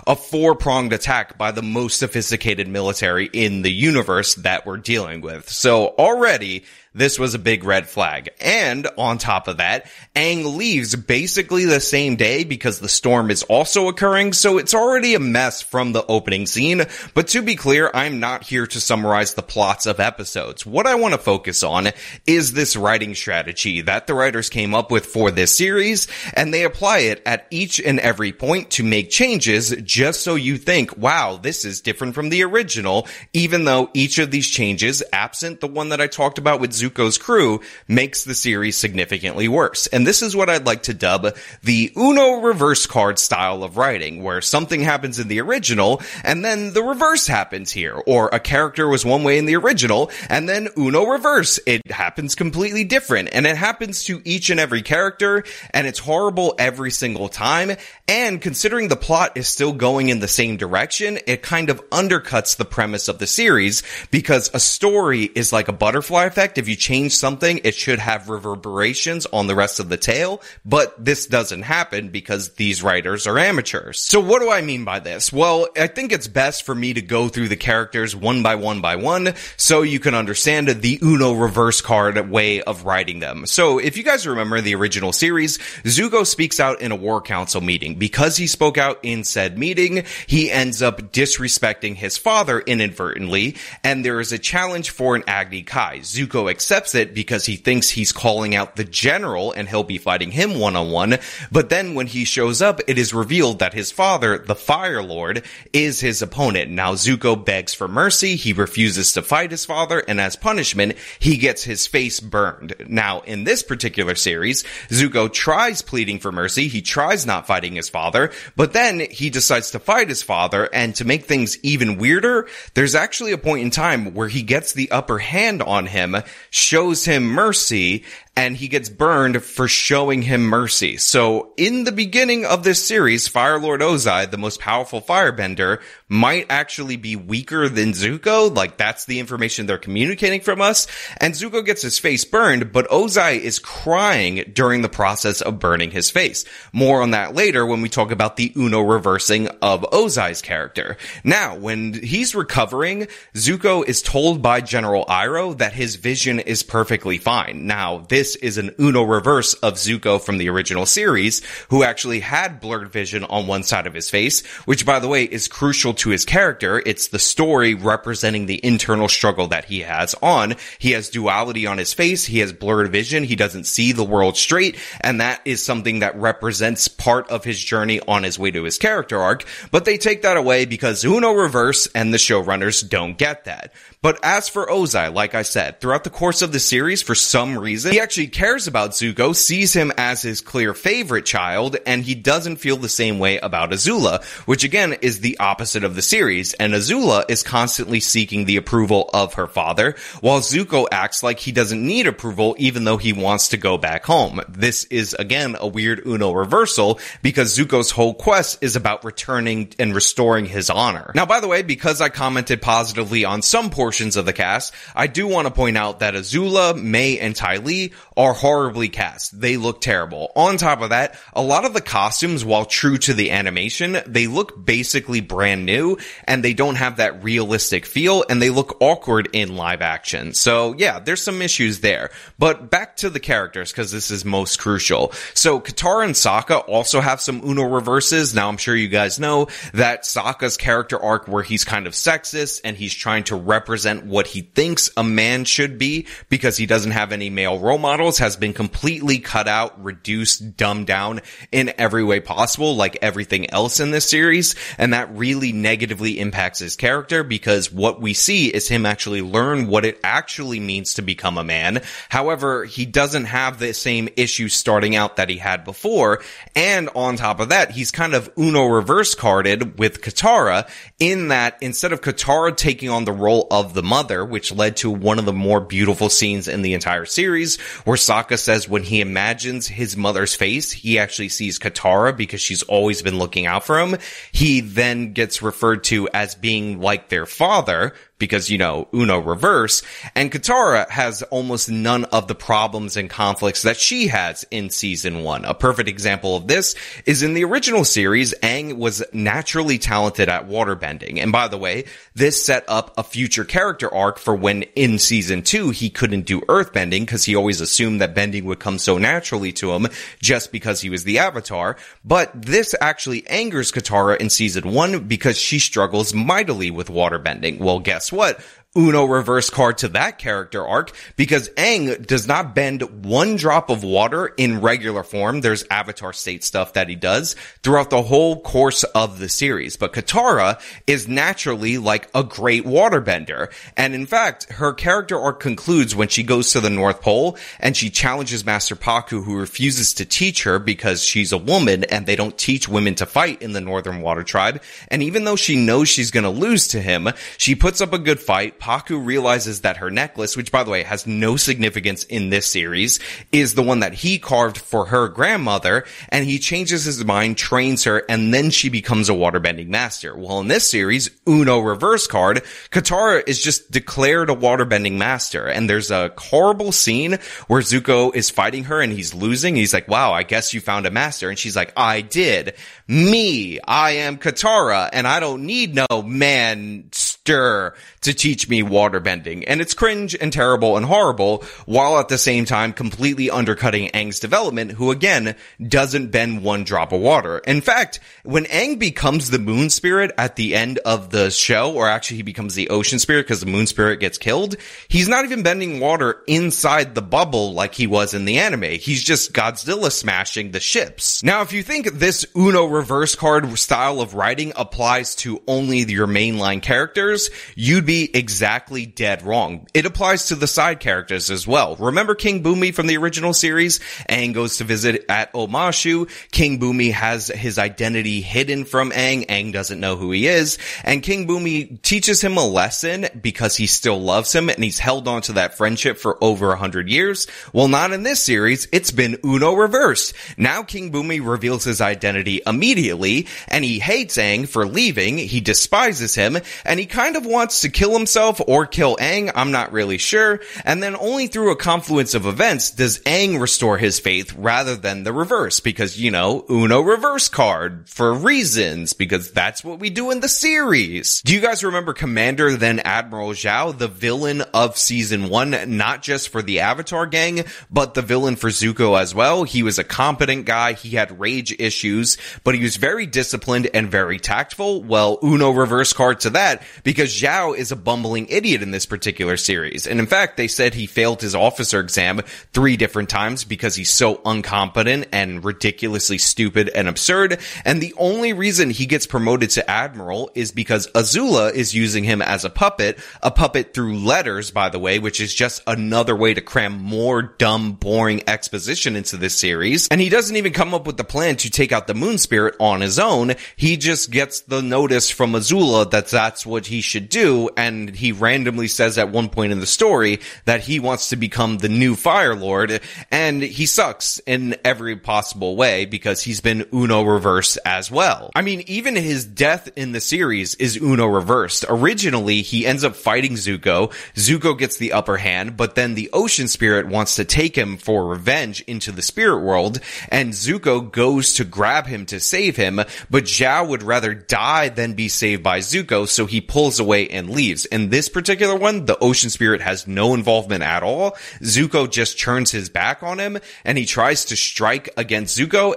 a 0.06 0.16
four 0.16 0.54
pronged 0.54 0.92
attack 0.92 1.36
by 1.38 1.50
the 1.50 1.62
most 1.62 1.98
sophisticated 1.98 2.68
military 2.68 3.28
in 3.32 3.62
the 3.62 3.72
universe 3.72 4.34
that 4.36 4.66
we're 4.66 4.76
dealing 4.76 5.20
with. 5.20 5.48
So 5.48 5.88
already, 5.98 6.64
this 6.96 7.18
was 7.18 7.34
a 7.34 7.38
big 7.38 7.62
red 7.62 7.86
flag. 7.88 8.30
And 8.40 8.88
on 8.96 9.18
top 9.18 9.48
of 9.48 9.58
that, 9.58 9.86
Aang 10.14 10.56
leaves 10.56 10.96
basically 10.96 11.66
the 11.66 11.80
same 11.80 12.16
day 12.16 12.42
because 12.42 12.80
the 12.80 12.88
storm 12.88 13.30
is 13.30 13.42
also 13.42 13.88
occurring, 13.88 14.32
so 14.32 14.56
it's 14.56 14.74
already 14.74 15.14
a 15.14 15.20
mess 15.20 15.60
from 15.60 15.92
the 15.92 16.06
opening 16.06 16.46
scene. 16.46 16.82
But 17.12 17.28
to 17.28 17.42
be 17.42 17.54
clear, 17.54 17.90
I'm 17.92 18.18
not 18.18 18.44
here 18.44 18.66
to 18.66 18.80
summarize 18.80 19.34
the 19.34 19.42
plots 19.42 19.84
of 19.84 20.00
episodes. 20.00 20.64
What 20.64 20.86
I 20.86 20.94
want 20.94 21.12
to 21.12 21.18
focus 21.18 21.62
on 21.62 21.88
is 22.26 22.54
this 22.54 22.76
writing 22.76 23.14
strategy 23.14 23.82
that 23.82 24.06
the 24.06 24.14
writers 24.14 24.48
came 24.48 24.74
up 24.74 24.90
with 24.90 25.04
for 25.04 25.30
this 25.30 25.54
series, 25.54 26.08
and 26.32 26.52
they 26.52 26.64
apply 26.64 27.00
it 27.00 27.22
at 27.26 27.46
each 27.50 27.78
and 27.78 28.00
every 28.00 28.32
point 28.32 28.70
to 28.70 28.82
make 28.82 29.10
changes 29.10 29.74
just 29.82 30.22
so 30.22 30.34
you 30.34 30.56
think, 30.56 30.96
wow, 30.96 31.36
this 31.36 31.66
is 31.66 31.82
different 31.82 32.14
from 32.14 32.30
the 32.30 32.42
original, 32.42 33.06
even 33.34 33.64
though 33.64 33.90
each 33.92 34.18
of 34.18 34.30
these 34.30 34.48
changes, 34.48 35.02
absent 35.12 35.60
the 35.60 35.68
one 35.68 35.90
that 35.90 36.00
I 36.00 36.06
talked 36.06 36.38
about 36.38 36.58
with 36.58 36.72
Zuko's 36.86 37.18
crew, 37.18 37.60
makes 37.88 38.24
the 38.24 38.34
series 38.34 38.76
significantly 38.76 39.48
worse. 39.48 39.86
And 39.88 40.06
this 40.06 40.22
is 40.22 40.36
what 40.36 40.48
I'd 40.48 40.66
like 40.66 40.84
to 40.84 40.94
dub 40.94 41.36
the 41.62 41.92
Uno 41.96 42.40
reverse 42.40 42.86
card 42.86 43.18
style 43.18 43.62
of 43.62 43.76
writing, 43.76 44.22
where 44.22 44.40
something 44.40 44.80
happens 44.80 45.18
in 45.18 45.28
the 45.28 45.40
original 45.40 46.02
and 46.24 46.44
then 46.44 46.72
the 46.72 46.82
reverse 46.82 47.26
happens 47.26 47.72
here, 47.72 48.00
or 48.06 48.28
a 48.32 48.40
character 48.40 48.88
was 48.88 49.04
one 49.04 49.24
way 49.24 49.38
in 49.38 49.46
the 49.46 49.56
original 49.56 50.10
and 50.28 50.48
then 50.48 50.68
Uno 50.78 51.04
reverse. 51.04 51.58
It 51.66 51.90
happens 51.90 52.34
completely 52.34 52.84
different 52.84 53.30
and 53.32 53.46
it 53.46 53.56
happens 53.56 54.04
to 54.04 54.22
each 54.24 54.50
and 54.50 54.60
every 54.60 54.82
character 54.82 55.44
and 55.70 55.86
it's 55.86 55.98
horrible 55.98 56.54
every 56.58 56.90
single 56.90 57.28
time. 57.28 57.72
And 58.08 58.40
considering 58.40 58.88
the 58.88 58.96
plot 58.96 59.36
is 59.36 59.48
still 59.48 59.72
going 59.72 60.08
in 60.08 60.20
the 60.20 60.28
same 60.28 60.56
direction, 60.56 61.18
it 61.26 61.42
kind 61.42 61.70
of 61.70 61.88
undercuts 61.90 62.56
the 62.56 62.64
premise 62.64 63.08
of 63.08 63.18
the 63.18 63.26
series 63.26 63.82
because 64.10 64.50
a 64.54 64.60
story 64.60 65.24
is 65.24 65.52
like 65.52 65.68
a 65.68 65.72
butterfly 65.72 66.24
effect. 66.24 66.58
If 66.58 66.68
you 66.68 66.75
change 66.76 67.16
something, 67.16 67.60
it 67.64 67.74
should 67.74 67.98
have 67.98 68.28
reverberations 68.28 69.26
on 69.26 69.46
the 69.46 69.54
rest 69.54 69.80
of 69.80 69.88
the 69.88 69.96
tale, 69.96 70.42
but 70.64 70.94
this 71.02 71.26
doesn't 71.26 71.62
happen 71.62 72.08
because 72.08 72.50
these 72.54 72.82
writers 72.82 73.26
are 73.26 73.38
amateurs. 73.38 74.00
So 74.00 74.20
what 74.20 74.40
do 74.40 74.50
I 74.50 74.60
mean 74.60 74.84
by 74.84 75.00
this? 75.00 75.32
Well, 75.32 75.68
I 75.76 75.86
think 75.86 76.12
it's 76.12 76.28
best 76.28 76.64
for 76.64 76.74
me 76.74 76.94
to 76.94 77.02
go 77.02 77.28
through 77.28 77.48
the 77.48 77.56
characters 77.56 78.14
one 78.14 78.42
by 78.42 78.56
one 78.56 78.80
by 78.80 78.96
one 78.96 79.34
so 79.56 79.82
you 79.82 79.98
can 79.98 80.14
understand 80.14 80.68
the 80.68 80.98
Uno 81.02 81.32
reverse 81.32 81.80
card 81.80 82.30
way 82.30 82.62
of 82.62 82.84
writing 82.84 83.20
them. 83.20 83.46
So 83.46 83.78
if 83.78 83.96
you 83.96 84.02
guys 84.02 84.26
remember 84.26 84.60
the 84.60 84.74
original 84.74 85.12
series, 85.12 85.58
Zuko 85.84 86.26
speaks 86.26 86.60
out 86.60 86.80
in 86.80 86.92
a 86.92 86.96
war 86.96 87.20
council 87.20 87.60
meeting. 87.60 87.94
Because 87.94 88.36
he 88.36 88.46
spoke 88.46 88.76
out 88.76 88.98
in 89.02 89.24
said 89.24 89.58
meeting, 89.58 90.04
he 90.26 90.50
ends 90.50 90.82
up 90.82 91.12
disrespecting 91.12 91.94
his 91.94 92.18
father 92.18 92.60
inadvertently, 92.60 93.56
and 93.82 94.04
there 94.04 94.20
is 94.20 94.32
a 94.32 94.38
challenge 94.38 94.90
for 94.90 95.16
an 95.16 95.24
Agni 95.26 95.62
Kai. 95.62 96.00
Zuko 96.00 96.50
accepts 96.50 96.65
it 96.70 97.14
because 97.14 97.46
he 97.46 97.56
thinks 97.56 97.90
he's 97.90 98.12
calling 98.12 98.54
out 98.54 98.76
the 98.76 98.84
general 98.84 99.52
and 99.52 99.68
he'll 99.68 99.84
be 99.84 99.98
fighting 99.98 100.30
him 100.30 100.58
one 100.58 100.76
on 100.76 100.90
one. 100.90 101.18
But 101.50 101.68
then 101.68 101.94
when 101.94 102.06
he 102.06 102.24
shows 102.24 102.62
up, 102.62 102.80
it 102.86 102.98
is 102.98 103.14
revealed 103.14 103.58
that 103.58 103.74
his 103.74 103.90
father, 103.90 104.38
the 104.38 104.54
Fire 104.54 105.02
Lord, 105.02 105.42
is 105.72 106.00
his 106.00 106.22
opponent. 106.22 106.70
Now 106.70 106.92
Zuko 106.92 107.42
begs 107.42 107.74
for 107.74 107.88
mercy. 107.88 108.36
He 108.36 108.52
refuses 108.52 109.12
to 109.12 109.22
fight 109.22 109.50
his 109.50 109.64
father, 109.64 110.02
and 110.06 110.20
as 110.20 110.36
punishment, 110.36 110.96
he 111.18 111.36
gets 111.36 111.64
his 111.64 111.86
face 111.86 112.20
burned. 112.20 112.74
Now, 112.88 113.20
in 113.20 113.44
this 113.44 113.62
particular 113.62 114.14
series, 114.14 114.64
Zuko 114.88 115.32
tries 115.32 115.82
pleading 115.82 116.18
for 116.18 116.32
mercy. 116.32 116.68
He 116.68 116.82
tries 116.82 117.26
not 117.26 117.46
fighting 117.46 117.74
his 117.74 117.88
father, 117.88 118.30
but 118.56 118.72
then 118.72 119.00
he 119.10 119.30
decides 119.30 119.70
to 119.72 119.78
fight 119.78 120.08
his 120.08 120.22
father, 120.22 120.68
and 120.72 120.94
to 120.96 121.04
make 121.04 121.24
things 121.24 121.58
even 121.62 121.98
weirder, 121.98 122.48
there's 122.74 122.94
actually 122.94 123.32
a 123.32 123.38
point 123.38 123.62
in 123.62 123.70
time 123.70 124.14
where 124.14 124.28
he 124.28 124.42
gets 124.42 124.72
the 124.72 124.90
upper 124.90 125.18
hand 125.18 125.62
on 125.62 125.86
him, 125.86 126.16
shows 126.56 127.04
him 127.04 127.24
mercy, 127.24 128.04
and 128.36 128.54
he 128.54 128.68
gets 128.68 128.90
burned 128.90 129.42
for 129.42 129.66
showing 129.66 130.20
him 130.20 130.42
mercy. 130.42 130.98
So 130.98 131.54
in 131.56 131.84
the 131.84 131.92
beginning 131.92 132.44
of 132.44 132.64
this 132.64 132.84
series, 132.84 133.26
Fire 133.26 133.58
Lord 133.58 133.80
Ozai, 133.80 134.30
the 134.30 134.36
most 134.36 134.60
powerful 134.60 135.00
firebender, 135.00 135.80
might 136.10 136.46
actually 136.50 136.96
be 136.96 137.16
weaker 137.16 137.70
than 137.70 137.92
Zuko. 137.92 138.54
Like 138.54 138.76
that's 138.76 139.06
the 139.06 139.20
information 139.20 139.64
they're 139.64 139.78
communicating 139.78 140.42
from 140.42 140.60
us. 140.60 140.86
And 141.16 141.32
Zuko 141.32 141.64
gets 141.64 141.80
his 141.80 141.98
face 141.98 142.26
burned, 142.26 142.72
but 142.72 142.88
Ozai 142.90 143.38
is 143.38 143.58
crying 143.58 144.52
during 144.52 144.82
the 144.82 144.88
process 144.90 145.40
of 145.40 145.58
burning 145.58 145.90
his 145.90 146.10
face. 146.10 146.44
More 146.74 147.00
on 147.00 147.12
that 147.12 147.34
later 147.34 147.64
when 147.64 147.80
we 147.80 147.88
talk 147.88 148.10
about 148.10 148.36
the 148.36 148.52
Uno 148.54 148.82
reversing 148.82 149.48
of 149.62 149.80
Ozai's 149.92 150.42
character. 150.42 150.98
Now, 151.24 151.56
when 151.56 151.94
he's 151.94 152.34
recovering, 152.34 153.08
Zuko 153.34 153.82
is 153.86 154.02
told 154.02 154.42
by 154.42 154.60
General 154.60 155.06
Iroh 155.06 155.56
that 155.56 155.72
his 155.72 155.96
vision 155.96 156.38
is 156.38 156.62
perfectly 156.62 157.16
fine. 157.16 157.66
Now, 157.66 158.04
this 158.08 158.25
is 158.34 158.58
an 158.58 158.74
Uno 158.80 159.04
reverse 159.04 159.54
of 159.54 159.74
Zuko 159.74 160.20
from 160.20 160.38
the 160.38 160.48
original 160.48 160.86
series, 160.86 161.42
who 161.68 161.84
actually 161.84 162.18
had 162.20 162.60
blurred 162.60 162.90
vision 162.90 163.22
on 163.22 163.46
one 163.46 163.62
side 163.62 163.86
of 163.86 163.94
his 163.94 164.10
face, 164.10 164.44
which 164.64 164.84
by 164.84 164.98
the 164.98 165.06
way 165.06 165.22
is 165.22 165.46
crucial 165.46 165.94
to 165.94 166.10
his 166.10 166.24
character. 166.24 166.82
It's 166.84 167.08
the 167.08 167.18
story 167.18 167.74
representing 167.74 168.46
the 168.46 168.64
internal 168.64 169.08
struggle 169.08 169.46
that 169.48 169.66
he 169.66 169.80
has 169.80 170.14
on. 170.22 170.54
He 170.78 170.92
has 170.92 171.10
duality 171.10 171.66
on 171.66 171.78
his 171.78 171.92
face. 171.92 172.24
He 172.24 172.40
has 172.40 172.52
blurred 172.52 172.90
vision. 172.90 173.22
He 173.22 173.36
doesn't 173.36 173.64
see 173.64 173.92
the 173.92 174.02
world 174.02 174.36
straight. 174.36 174.78
And 175.00 175.20
that 175.20 175.40
is 175.44 175.62
something 175.62 176.00
that 176.00 176.16
represents 176.16 176.88
part 176.88 177.28
of 177.28 177.44
his 177.44 177.62
journey 177.62 178.00
on 178.08 178.22
his 178.22 178.38
way 178.38 178.50
to 178.50 178.64
his 178.64 178.78
character 178.78 179.20
arc. 179.20 179.44
But 179.70 179.84
they 179.84 179.98
take 179.98 180.22
that 180.22 180.36
away 180.36 180.64
because 180.64 181.04
Uno 181.04 181.32
reverse 181.32 181.86
and 181.94 182.12
the 182.12 182.18
showrunners 182.18 182.88
don't 182.88 183.18
get 183.18 183.44
that. 183.44 183.72
But 184.02 184.18
as 184.22 184.48
for 184.48 184.66
Ozai, 184.66 185.12
like 185.12 185.34
I 185.34 185.42
said, 185.42 185.80
throughout 185.80 186.04
the 186.04 186.10
course 186.10 186.40
of 186.40 186.52
the 186.52 186.60
series, 186.60 187.02
for 187.02 187.14
some 187.14 187.58
reason, 187.58 187.92
he 187.92 188.00
actually 188.00 188.15
cares 188.24 188.66
about 188.66 188.92
Zuko, 188.92 189.34
sees 189.36 189.74
him 189.74 189.92
as 189.98 190.22
his 190.22 190.40
clear 190.40 190.74
favorite 190.74 191.26
child, 191.26 191.76
and 191.84 192.02
he 192.02 192.14
doesn't 192.14 192.56
feel 192.56 192.76
the 192.76 192.88
same 192.88 193.18
way 193.18 193.38
about 193.38 193.70
Azula, 193.70 194.24
which 194.46 194.64
again 194.64 194.94
is 195.02 195.20
the 195.20 195.38
opposite 195.38 195.84
of 195.84 195.94
the 195.94 196.02
series. 196.02 196.54
And 196.54 196.72
Azula 196.72 197.24
is 197.28 197.42
constantly 197.42 198.00
seeking 198.00 198.44
the 198.44 198.56
approval 198.56 199.10
of 199.12 199.34
her 199.34 199.46
father, 199.46 199.94
while 200.20 200.40
Zuko 200.40 200.86
acts 200.90 201.22
like 201.22 201.38
he 201.38 201.52
doesn't 201.52 201.86
need 201.86 202.06
approval 202.06 202.56
even 202.58 202.84
though 202.84 202.96
he 202.96 203.12
wants 203.12 203.48
to 203.48 203.56
go 203.56 203.76
back 203.76 204.04
home. 204.04 204.40
This 204.48 204.84
is 204.84 205.14
again 205.14 205.56
a 205.60 205.66
weird 205.66 206.06
Uno 206.06 206.32
reversal 206.32 206.98
because 207.22 207.56
Zuko's 207.56 207.90
whole 207.90 208.14
quest 208.14 208.62
is 208.62 208.76
about 208.76 209.04
returning 209.04 209.72
and 209.78 209.94
restoring 209.94 210.46
his 210.46 210.70
honor. 210.70 211.12
Now, 211.14 211.26
by 211.26 211.40
the 211.40 211.48
way, 211.48 211.62
because 211.62 212.00
I 212.00 212.08
commented 212.08 212.62
positively 212.62 213.24
on 213.24 213.42
some 213.42 213.70
portions 213.70 214.16
of 214.16 214.26
the 214.26 214.32
cast, 214.32 214.72
I 214.94 215.06
do 215.06 215.26
want 215.26 215.46
to 215.46 215.52
point 215.52 215.76
out 215.76 216.00
that 216.00 216.14
Azula, 216.14 216.80
Mai, 216.80 217.18
and 217.20 217.34
Ty 217.34 217.56
Lee 217.58 217.92
are 218.16 218.32
horribly 218.32 218.88
cast. 218.88 219.38
They 219.38 219.56
look 219.56 219.80
terrible. 219.80 220.32
On 220.34 220.56
top 220.56 220.80
of 220.80 220.90
that, 220.90 221.18
a 221.34 221.42
lot 221.42 221.66
of 221.66 221.74
the 221.74 221.82
costumes, 221.82 222.44
while 222.44 222.64
true 222.64 222.96
to 222.98 223.12
the 223.12 223.30
animation, 223.30 223.98
they 224.06 224.26
look 224.26 224.64
basically 224.64 225.20
brand 225.20 225.66
new 225.66 225.98
and 226.24 226.42
they 226.42 226.54
don't 226.54 226.76
have 226.76 226.96
that 226.96 227.22
realistic 227.22 227.84
feel 227.84 228.24
and 228.30 228.40
they 228.40 228.48
look 228.48 228.78
awkward 228.80 229.28
in 229.34 229.56
live 229.56 229.82
action. 229.82 230.32
So 230.32 230.74
yeah, 230.78 230.98
there's 230.98 231.22
some 231.22 231.42
issues 231.42 231.80
there. 231.80 232.10
But 232.38 232.70
back 232.70 232.96
to 232.98 233.10
the 233.10 233.20
characters 233.20 233.70
because 233.70 233.92
this 233.92 234.10
is 234.10 234.24
most 234.24 234.58
crucial. 234.58 235.12
So 235.34 235.60
Katara 235.60 236.04
and 236.04 236.14
Sokka 236.14 236.66
also 236.68 237.00
have 237.00 237.20
some 237.20 237.42
Uno 237.44 237.64
reverses. 237.64 238.34
Now 238.34 238.48
I'm 238.48 238.56
sure 238.56 238.74
you 238.74 238.88
guys 238.88 239.20
know 239.20 239.48
that 239.74 240.04
Sokka's 240.04 240.56
character 240.56 240.98
arc 240.98 241.28
where 241.28 241.42
he's 241.42 241.64
kind 241.64 241.86
of 241.86 241.92
sexist 241.92 242.62
and 242.64 242.78
he's 242.78 242.94
trying 242.94 243.24
to 243.24 243.36
represent 243.36 244.06
what 244.06 244.26
he 244.26 244.40
thinks 244.40 244.90
a 244.96 245.04
man 245.04 245.44
should 245.44 245.78
be 245.78 246.06
because 246.30 246.56
he 246.56 246.64
doesn't 246.64 246.92
have 246.92 247.12
any 247.12 247.28
male 247.28 247.58
role 247.58 247.78
models 247.78 247.95
models 247.96 248.18
has 248.18 248.36
been 248.36 248.52
completely 248.52 249.18
cut 249.18 249.48
out, 249.48 249.82
reduced, 249.82 250.54
dumbed 250.58 250.86
down 250.86 251.18
in 251.50 251.72
every 251.78 252.04
way 252.04 252.20
possible, 252.20 252.76
like 252.76 252.98
everything 253.00 253.48
else 253.48 253.80
in 253.80 253.90
this 253.90 254.06
series. 254.06 254.54
And 254.76 254.92
that 254.92 255.16
really 255.16 255.50
negatively 255.50 256.20
impacts 256.20 256.58
his 256.58 256.76
character 256.76 257.24
because 257.24 257.72
what 257.72 257.98
we 257.98 258.12
see 258.12 258.48
is 258.48 258.68
him 258.68 258.84
actually 258.84 259.22
learn 259.22 259.68
what 259.68 259.86
it 259.86 259.98
actually 260.04 260.60
means 260.60 260.92
to 260.94 261.02
become 261.02 261.38
a 261.38 261.44
man. 261.44 261.80
However, 262.10 262.66
he 262.66 262.84
doesn't 262.84 263.24
have 263.24 263.58
the 263.58 263.72
same 263.72 264.10
issues 264.14 264.52
starting 264.52 264.94
out 264.94 265.16
that 265.16 265.30
he 265.30 265.38
had 265.38 265.64
before. 265.64 266.22
And 266.54 266.90
on 266.94 267.16
top 267.16 267.40
of 267.40 267.48
that, 267.48 267.70
he's 267.70 267.90
kind 267.90 268.12
of 268.12 268.30
Uno 268.38 268.66
reverse 268.66 269.14
carded 269.14 269.78
with 269.78 270.02
Katara 270.02 270.68
in 270.98 271.28
that 271.28 271.56
instead 271.62 271.94
of 271.94 272.02
Katara 272.02 272.54
taking 272.54 272.90
on 272.90 273.06
the 273.06 273.12
role 273.12 273.46
of 273.50 273.72
the 273.72 273.82
mother, 273.82 274.22
which 274.22 274.52
led 274.52 274.76
to 274.76 274.90
one 274.90 275.18
of 275.18 275.24
the 275.24 275.32
more 275.32 275.62
beautiful 275.62 276.10
scenes 276.10 276.46
in 276.46 276.60
the 276.60 276.74
entire 276.74 277.06
series, 277.06 277.56
where 277.84 277.96
Sokka 277.96 278.38
says 278.38 278.68
when 278.68 278.82
he 278.82 279.00
imagines 279.00 279.66
his 279.66 279.96
mother's 279.96 280.34
face, 280.34 280.72
he 280.72 280.98
actually 280.98 281.28
sees 281.28 281.58
Katara 281.58 282.16
because 282.16 282.40
she's 282.40 282.62
always 282.64 283.02
been 283.02 283.18
looking 283.18 283.46
out 283.46 283.64
for 283.64 283.78
him. 283.78 283.96
He 284.32 284.60
then 284.60 285.12
gets 285.12 285.42
referred 285.42 285.84
to 285.84 286.08
as 286.12 286.34
being 286.34 286.80
like 286.80 287.08
their 287.08 287.26
father, 287.26 287.94
because, 288.18 288.50
you 288.50 288.58
know, 288.58 288.88
Uno 288.94 289.18
reverse. 289.18 289.82
And 290.14 290.32
Katara 290.32 290.88
has 290.88 291.22
almost 291.24 291.70
none 291.70 292.04
of 292.06 292.28
the 292.28 292.34
problems 292.34 292.96
and 292.96 293.10
conflicts 293.10 293.62
that 293.62 293.76
she 293.76 294.08
has 294.08 294.44
in 294.50 294.70
season 294.70 295.22
one. 295.22 295.44
A 295.44 295.54
perfect 295.54 295.88
example 295.88 296.36
of 296.36 296.48
this 296.48 296.74
is 297.04 297.22
in 297.22 297.34
the 297.34 297.44
original 297.44 297.84
series, 297.84 298.34
Aang 298.42 298.76
was 298.76 299.02
naturally 299.12 299.78
talented 299.78 300.28
at 300.28 300.48
waterbending. 300.48 301.18
And 301.18 301.32
by 301.32 301.48
the 301.48 301.58
way, 301.58 301.84
this 302.14 302.44
set 302.44 302.64
up 302.68 302.94
a 302.96 303.02
future 303.02 303.44
character 303.44 303.92
arc 303.92 304.18
for 304.18 304.34
when 304.34 304.62
in 304.62 304.98
season 304.98 305.42
two, 305.42 305.70
he 305.70 305.90
couldn't 305.90 306.26
do 306.26 306.40
earthbending 306.42 307.00
because 307.00 307.24
he 307.24 307.36
always 307.36 307.60
assumed 307.60 308.00
that 308.00 308.14
bending 308.14 308.44
would 308.46 308.60
come 308.60 308.78
so 308.78 308.98
naturally 308.98 309.52
to 309.52 309.72
him 309.72 309.88
just 310.20 310.52
because 310.52 310.80
he 310.80 310.90
was 310.90 311.04
the 311.04 311.18
avatar. 311.18 311.76
But 312.04 312.30
this 312.34 312.74
actually 312.80 313.26
angers 313.26 313.72
Katara 313.72 314.16
in 314.18 314.30
season 314.30 314.72
one 314.72 315.00
because 315.06 315.38
she 315.38 315.58
struggles 315.58 316.14
mightily 316.14 316.70
with 316.70 316.88
waterbending. 316.88 317.58
Well, 317.58 317.80
guess 317.80 318.05
guess 318.06 318.12
what? 318.12 318.40
Uno 318.76 319.04
reverse 319.04 319.50
card 319.50 319.78
to 319.78 319.88
that 319.88 320.18
character 320.18 320.66
arc 320.66 320.92
because 321.16 321.48
Aang 321.50 322.06
does 322.06 322.26
not 322.26 322.54
bend 322.54 323.04
one 323.04 323.36
drop 323.36 323.70
of 323.70 323.82
water 323.82 324.26
in 324.36 324.60
regular 324.60 325.02
form. 325.02 325.40
There's 325.40 325.64
avatar 325.70 326.12
state 326.12 326.44
stuff 326.44 326.74
that 326.74 326.88
he 326.88 326.94
does 326.94 327.36
throughout 327.62 327.90
the 327.90 328.02
whole 328.02 328.40
course 328.40 328.84
of 328.84 329.18
the 329.18 329.28
series. 329.28 329.76
But 329.76 329.92
Katara 329.92 330.60
is 330.86 331.08
naturally 331.08 331.78
like 331.78 332.08
a 332.14 332.22
great 332.22 332.64
waterbender. 332.64 333.50
And 333.76 333.94
in 333.94 334.06
fact, 334.06 334.52
her 334.52 334.72
character 334.72 335.18
arc 335.18 335.40
concludes 335.40 335.96
when 335.96 336.08
she 336.08 336.22
goes 336.22 336.52
to 336.52 336.60
the 336.60 336.70
North 336.70 337.00
Pole 337.00 337.38
and 337.58 337.76
she 337.76 337.90
challenges 337.90 338.44
Master 338.44 338.76
Pakku 338.76 339.24
who 339.24 339.36
refuses 339.36 339.94
to 339.94 340.04
teach 340.04 340.42
her 340.42 340.58
because 340.58 341.02
she's 341.02 341.32
a 341.32 341.38
woman 341.38 341.84
and 341.84 342.06
they 342.06 342.16
don't 342.16 342.36
teach 342.36 342.68
women 342.68 342.94
to 342.96 343.06
fight 343.06 343.40
in 343.40 343.52
the 343.52 343.60
Northern 343.60 344.02
Water 344.02 344.22
Tribe. 344.22 344.62
And 344.88 345.02
even 345.02 345.24
though 345.24 345.36
she 345.36 345.56
knows 345.56 345.88
she's 345.88 346.10
going 346.10 346.24
to 346.24 346.30
lose 346.30 346.68
to 346.68 346.80
him, 346.80 347.08
she 347.38 347.54
puts 347.54 347.80
up 347.80 347.92
a 347.92 347.98
good 347.98 348.20
fight 348.20 348.58
Pakku 348.66 349.06
realizes 349.06 349.60
that 349.60 349.76
her 349.76 349.92
necklace, 349.92 350.36
which 350.36 350.50
by 350.50 350.64
the 350.64 350.70
way 350.72 350.82
has 350.82 351.06
no 351.06 351.36
significance 351.36 352.02
in 352.02 352.30
this 352.30 352.48
series, 352.48 352.98
is 353.30 353.54
the 353.54 353.62
one 353.62 353.78
that 353.78 353.94
he 353.94 354.18
carved 354.18 354.58
for 354.58 354.86
her 354.86 355.06
grandmother, 355.06 355.84
and 356.08 356.24
he 356.24 356.40
changes 356.40 356.84
his 356.84 357.04
mind, 357.04 357.38
trains 357.38 357.84
her, 357.84 358.02
and 358.08 358.34
then 358.34 358.50
she 358.50 358.68
becomes 358.68 359.08
a 359.08 359.12
waterbending 359.12 359.68
master. 359.68 360.16
Well, 360.16 360.40
in 360.40 360.48
this 360.48 360.68
series, 360.68 361.10
Uno 361.28 361.60
reverse 361.60 362.08
card, 362.08 362.42
Katara 362.72 363.22
is 363.28 363.40
just 363.40 363.70
declared 363.70 364.30
a 364.30 364.34
waterbending 364.34 364.94
master, 364.94 365.46
and 365.46 365.70
there's 365.70 365.92
a 365.92 366.12
horrible 366.18 366.72
scene 366.72 367.18
where 367.46 367.62
Zuko 367.62 368.12
is 368.16 368.30
fighting 368.30 368.64
her 368.64 368.80
and 368.80 368.92
he's 368.92 369.14
losing. 369.14 369.54
He's 369.54 369.74
like, 369.74 369.86
wow, 369.86 370.12
I 370.12 370.24
guess 370.24 370.52
you 370.52 370.60
found 370.60 370.86
a 370.86 370.90
master. 370.90 371.28
And 371.28 371.38
she's 371.38 371.54
like, 371.54 371.72
I 371.76 372.00
did. 372.00 372.54
Me, 372.88 373.60
I 373.60 373.92
am 373.92 374.18
Katara, 374.18 374.90
and 374.92 375.06
I 375.06 375.20
don't 375.20 375.46
need 375.46 375.76
no 375.76 376.02
man 376.02 376.88
to 377.26 377.72
teach 378.14 378.48
me 378.48 378.62
waterbending. 378.62 379.44
And 379.46 379.60
it's 379.60 379.74
cringe 379.74 380.16
and 380.18 380.32
terrible 380.32 380.76
and 380.76 380.86
horrible, 380.86 381.44
while 381.66 381.98
at 381.98 382.08
the 382.08 382.18
same 382.18 382.44
time 382.44 382.72
completely 382.72 383.30
undercutting 383.30 383.90
Aang's 383.90 384.20
development, 384.20 384.72
who 384.72 384.90
again, 384.90 385.36
doesn't 385.66 386.10
bend 386.10 386.42
one 386.42 386.64
drop 386.64 386.92
of 386.92 387.00
water. 387.00 387.38
In 387.38 387.60
fact, 387.60 388.00
when 388.24 388.44
Aang 388.44 388.78
becomes 388.78 389.30
the 389.30 389.38
moon 389.38 389.70
spirit 389.70 390.12
at 390.18 390.36
the 390.36 390.54
end 390.54 390.78
of 390.78 391.10
the 391.10 391.30
show, 391.30 391.72
or 391.74 391.88
actually 391.88 392.18
he 392.18 392.22
becomes 392.22 392.54
the 392.54 392.68
ocean 392.70 392.98
spirit 392.98 393.24
because 393.24 393.40
the 393.40 393.46
moon 393.46 393.66
spirit 393.66 394.00
gets 394.00 394.18
killed, 394.18 394.56
he's 394.88 395.08
not 395.08 395.24
even 395.24 395.42
bending 395.42 395.80
water 395.80 396.22
inside 396.26 396.94
the 396.94 397.02
bubble 397.02 397.52
like 397.52 397.74
he 397.74 397.86
was 397.86 398.14
in 398.14 398.24
the 398.24 398.38
anime. 398.38 398.62
He's 398.62 399.02
just 399.02 399.32
Godzilla 399.32 399.90
smashing 399.90 400.50
the 400.50 400.60
ships. 400.60 401.22
Now, 401.22 401.42
if 401.42 401.52
you 401.52 401.62
think 401.62 401.92
this 401.92 402.26
Uno 402.36 402.64
reverse 402.66 403.14
card 403.14 403.58
style 403.58 404.00
of 404.00 404.14
writing 404.14 404.52
applies 404.56 405.14
to 405.16 405.42
only 405.46 405.76
your 405.76 406.06
mainline 406.06 406.62
characters, 406.62 407.15
you'd 407.54 407.86
be 407.86 408.10
exactly 408.14 408.86
dead 408.86 409.22
wrong. 409.22 409.66
It 409.74 409.86
applies 409.86 410.26
to 410.26 410.34
the 410.34 410.46
side 410.46 410.80
characters 410.80 411.30
as 411.30 411.46
well. 411.46 411.76
Remember 411.76 412.14
King 412.14 412.42
Bumi 412.42 412.74
from 412.74 412.86
the 412.86 412.96
original 412.96 413.34
series? 413.34 413.78
Aang 414.08 414.34
goes 414.34 414.58
to 414.58 414.64
visit 414.64 415.04
at 415.08 415.32
Omashu. 415.32 416.10
King 416.30 416.58
Bumi 416.58 416.92
has 416.92 417.28
his 417.28 417.58
identity 417.58 418.20
hidden 418.20 418.64
from 418.64 418.90
Aang. 418.90 419.26
Aang 419.26 419.52
doesn't 419.52 419.80
know 419.80 419.96
who 419.96 420.10
he 420.10 420.26
is. 420.26 420.58
And 420.84 421.02
King 421.02 421.26
Bumi 421.26 421.80
teaches 421.82 422.20
him 422.20 422.36
a 422.36 422.46
lesson 422.46 423.06
because 423.20 423.56
he 423.56 423.66
still 423.66 424.00
loves 424.00 424.34
him 424.34 424.48
and 424.48 424.62
he's 424.64 424.78
held 424.78 425.08
on 425.08 425.22
to 425.22 425.34
that 425.34 425.56
friendship 425.56 425.98
for 425.98 426.22
over 426.22 426.52
a 426.52 426.56
hundred 426.56 426.88
years. 426.88 427.26
Well, 427.52 427.68
not 427.68 427.92
in 427.92 428.02
this 428.02 428.20
series. 428.20 428.66
It's 428.72 428.90
been 428.90 429.18
Uno 429.24 429.54
reversed. 429.54 430.14
Now 430.36 430.62
King 430.62 430.90
Bumi 430.90 431.24
reveals 431.24 431.64
his 431.64 431.80
identity 431.80 432.40
immediately 432.46 433.26
and 433.48 433.64
he 433.64 433.78
hates 433.78 434.16
Aang 434.16 434.48
for 434.48 434.66
leaving. 434.66 435.18
He 435.18 435.40
despises 435.40 436.14
him 436.14 436.38
and 436.64 436.80
he 436.80 436.86
kind 436.86 437.05
of 437.14 437.24
wants 437.24 437.60
to 437.60 437.68
kill 437.68 437.92
himself 437.92 438.40
or 438.48 438.66
kill 438.66 438.96
Aang, 438.96 439.30
I'm 439.34 439.52
not 439.52 439.70
really 439.70 439.98
sure. 439.98 440.40
And 440.64 440.82
then 440.82 440.96
only 440.96 441.28
through 441.28 441.52
a 441.52 441.56
confluence 441.56 442.14
of 442.14 442.26
events 442.26 442.72
does 442.72 442.98
Aang 443.00 443.40
restore 443.40 443.78
his 443.78 444.00
faith 444.00 444.34
rather 444.34 444.74
than 444.74 445.04
the 445.04 445.12
reverse 445.12 445.60
because, 445.60 446.00
you 446.00 446.10
know, 446.10 446.44
Uno 446.50 446.80
reverse 446.80 447.28
card 447.28 447.88
for 447.88 448.12
reasons 448.14 448.94
because 448.94 449.30
that's 449.30 449.62
what 449.62 449.78
we 449.78 449.90
do 449.90 450.10
in 450.10 450.20
the 450.20 450.28
series. 450.28 451.20
Do 451.22 451.34
you 451.34 451.40
guys 451.40 451.62
remember 451.62 451.92
Commander 451.92 452.56
then 452.56 452.80
Admiral 452.80 453.30
Zhao, 453.30 453.76
the 453.76 453.88
villain 453.88 454.40
of 454.54 454.78
season 454.78 455.28
one, 455.28 455.76
not 455.76 456.02
just 456.02 456.30
for 456.30 456.40
the 456.40 456.60
Avatar 456.60 457.06
gang, 457.06 457.44
but 457.70 457.94
the 457.94 458.02
villain 458.02 458.36
for 458.36 458.48
Zuko 458.48 458.98
as 458.98 459.14
well? 459.14 459.44
He 459.44 459.62
was 459.62 459.78
a 459.78 459.84
competent 459.84 460.46
guy. 460.46 460.72
He 460.72 460.96
had 460.96 461.20
rage 461.20 461.54
issues, 461.58 462.16
but 462.42 462.54
he 462.54 462.62
was 462.62 462.76
very 462.76 463.04
disciplined 463.04 463.68
and 463.74 463.90
very 463.90 464.18
tactful. 464.18 464.82
Well, 464.82 465.18
Uno 465.22 465.50
reverse 465.50 465.92
card 465.92 466.20
to 466.20 466.30
that 466.30 466.62
because 466.82 466.95
Zhao 467.04 467.56
is 467.56 467.72
a 467.72 467.76
bumbling 467.76 468.26
idiot 468.28 468.62
in 468.62 468.70
this 468.70 468.86
particular 468.86 469.36
series. 469.36 469.86
And 469.86 470.00
in 470.00 470.06
fact, 470.06 470.36
they 470.36 470.48
said 470.48 470.74
he 470.74 470.86
failed 470.86 471.20
his 471.20 471.34
officer 471.34 471.80
exam 471.80 472.20
three 472.52 472.76
different 472.76 473.08
times 473.08 473.44
because 473.44 473.74
he's 473.74 473.90
so 473.90 474.20
incompetent 474.24 475.08
and 475.12 475.44
ridiculously 475.44 476.18
stupid 476.18 476.68
and 476.68 476.88
absurd. 476.88 477.38
And 477.64 477.80
the 477.80 477.94
only 477.96 478.32
reason 478.32 478.70
he 478.70 478.86
gets 478.86 479.06
promoted 479.06 479.50
to 479.50 479.70
admiral 479.70 480.30
is 480.34 480.52
because 480.52 480.86
Azula 480.88 481.52
is 481.52 481.74
using 481.74 482.04
him 482.04 482.22
as 482.22 482.44
a 482.44 482.50
puppet, 482.50 482.98
a 483.22 483.30
puppet 483.30 483.74
through 483.74 483.98
letters, 483.98 484.50
by 484.50 484.68
the 484.68 484.78
way, 484.78 484.98
which 484.98 485.20
is 485.20 485.34
just 485.34 485.62
another 485.66 486.16
way 486.16 486.34
to 486.34 486.40
cram 486.40 486.80
more 486.80 487.22
dumb, 487.22 487.72
boring 487.72 488.22
exposition 488.28 488.96
into 488.96 489.16
this 489.16 489.36
series. 489.36 489.88
And 489.88 490.00
he 490.00 490.08
doesn't 490.08 490.36
even 490.36 490.52
come 490.52 490.74
up 490.74 490.86
with 490.86 490.96
the 490.96 491.04
plan 491.04 491.36
to 491.36 491.50
take 491.50 491.72
out 491.72 491.86
the 491.86 491.94
moon 491.94 492.18
spirit 492.18 492.54
on 492.60 492.80
his 492.80 492.98
own. 492.98 493.34
He 493.56 493.76
just 493.76 494.10
gets 494.10 494.40
the 494.40 494.62
notice 494.62 495.10
from 495.10 495.32
Azula 495.32 495.90
that 495.90 496.08
that's 496.08 496.46
what 496.46 496.66
he 496.66 496.75
should 496.80 497.08
do. 497.08 497.50
And 497.56 497.94
he 497.94 498.12
randomly 498.12 498.68
says 498.68 498.98
at 498.98 499.10
one 499.10 499.28
point 499.28 499.52
in 499.52 499.60
the 499.60 499.66
story 499.66 500.20
that 500.44 500.60
he 500.60 500.80
wants 500.80 501.10
to 501.10 501.16
become 501.16 501.58
the 501.58 501.68
new 501.68 501.94
Fire 501.96 502.34
Lord, 502.34 502.80
and 503.10 503.42
he 503.42 503.66
sucks 503.66 504.18
in 504.26 504.56
every 504.64 504.96
possible 504.96 505.56
way 505.56 505.84
because 505.86 506.22
he's 506.22 506.40
been 506.40 506.66
Uno 506.72 507.02
reversed 507.02 507.58
as 507.64 507.90
well. 507.90 508.30
I 508.34 508.42
mean, 508.42 508.62
even 508.66 508.96
his 508.96 509.24
death 509.24 509.68
in 509.76 509.92
the 509.92 510.00
series 510.00 510.54
is 510.56 510.76
Uno 510.76 511.06
reversed. 511.06 511.64
Originally, 511.68 512.42
he 512.42 512.66
ends 512.66 512.84
up 512.84 512.96
fighting 512.96 513.34
Zuko. 513.34 513.92
Zuko 514.14 514.58
gets 514.58 514.76
the 514.76 514.92
upper 514.92 515.16
hand, 515.16 515.56
but 515.56 515.74
then 515.74 515.94
the 515.94 516.10
Ocean 516.12 516.48
Spirit 516.48 516.86
wants 516.86 517.16
to 517.16 517.24
take 517.24 517.56
him 517.56 517.76
for 517.76 518.06
revenge 518.06 518.62
into 518.62 518.92
the 518.92 519.02
spirit 519.02 519.40
world, 519.40 519.80
and 520.08 520.32
Zuko 520.32 520.90
goes 520.90 521.34
to 521.34 521.44
grab 521.44 521.86
him 521.86 522.06
to 522.06 522.20
save 522.20 522.56
him, 522.56 522.76
but 522.76 523.24
Zhao 523.24 523.68
would 523.68 523.82
rather 523.82 524.14
die 524.14 524.68
than 524.68 524.94
be 524.94 525.08
saved 525.08 525.42
by 525.42 525.60
Zuko, 525.60 526.08
so 526.08 526.26
he 526.26 526.40
pulls 526.66 526.80
away 526.80 527.06
and 527.10 527.30
leaves. 527.30 527.64
In 527.66 527.90
this 527.90 528.08
particular 528.08 528.56
one, 528.56 528.86
the 528.86 528.98
ocean 528.98 529.30
spirit 529.30 529.60
has 529.60 529.86
no 529.86 530.14
involvement 530.14 530.64
at 530.64 530.82
all. 530.82 531.12
Zuko 531.40 531.88
just 531.88 532.18
turns 532.18 532.50
his 532.50 532.68
back 532.68 533.04
on 533.04 533.20
him 533.20 533.38
and 533.64 533.78
he 533.78 533.86
tries 533.86 534.24
to 534.24 534.36
strike 534.36 534.88
against 534.96 535.38
Zuko 535.38 535.76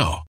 now. 0.00 0.29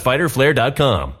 www.fighterflare.com. 0.03 1.20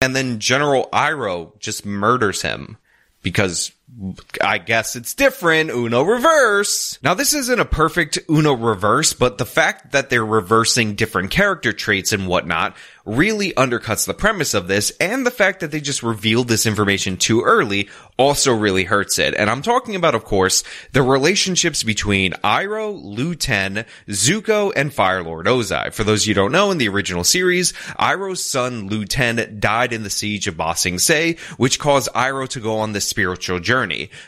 And 0.00 0.16
then 0.16 0.40
General 0.40 0.88
Iroh 0.92 1.58
just 1.60 1.86
murders 1.86 2.42
him 2.42 2.76
because 3.22 3.70
I 4.40 4.58
guess 4.58 4.96
it's 4.96 5.14
different. 5.14 5.70
Uno 5.70 6.02
reverse. 6.02 6.98
Now, 7.02 7.14
this 7.14 7.34
isn't 7.34 7.60
a 7.60 7.66
perfect 7.66 8.18
Uno 8.30 8.54
reverse, 8.54 9.12
but 9.12 9.36
the 9.36 9.44
fact 9.44 9.92
that 9.92 10.08
they're 10.08 10.24
reversing 10.24 10.94
different 10.94 11.30
character 11.30 11.72
traits 11.72 12.12
and 12.12 12.26
whatnot 12.26 12.74
really 13.04 13.52
undercuts 13.54 14.06
the 14.06 14.14
premise 14.14 14.54
of 14.54 14.68
this, 14.68 14.92
and 15.00 15.26
the 15.26 15.30
fact 15.30 15.60
that 15.60 15.72
they 15.72 15.80
just 15.80 16.02
revealed 16.04 16.46
this 16.48 16.66
information 16.66 17.16
too 17.16 17.42
early 17.42 17.88
also 18.16 18.54
really 18.54 18.84
hurts 18.84 19.18
it. 19.18 19.34
And 19.34 19.50
I'm 19.50 19.62
talking 19.62 19.96
about, 19.96 20.14
of 20.14 20.24
course, 20.24 20.62
the 20.92 21.02
relationships 21.02 21.82
between 21.82 22.32
Iroh, 22.44 22.98
Lu 23.02 23.34
Ten, 23.34 23.84
Zuko, 24.08 24.72
and 24.76 24.94
Fire 24.94 25.22
Lord 25.22 25.46
Ozai. 25.46 25.92
For 25.92 26.04
those 26.04 26.26
you 26.26 26.34
don't 26.34 26.52
know, 26.52 26.70
in 26.70 26.78
the 26.78 26.88
original 26.88 27.24
series, 27.24 27.72
Iroh's 27.98 28.44
son 28.44 28.86
Lu 28.86 29.04
Ten 29.04 29.58
died 29.58 29.92
in 29.92 30.04
the 30.04 30.10
siege 30.10 30.46
of 30.46 30.56
Ba 30.56 30.76
Sing 30.76 31.00
Se, 31.00 31.36
which 31.56 31.80
caused 31.80 32.08
Iroh 32.14 32.48
to 32.50 32.60
go 32.60 32.78
on 32.78 32.92
this 32.92 33.08
spiritual 33.08 33.58
journey. 33.58 33.81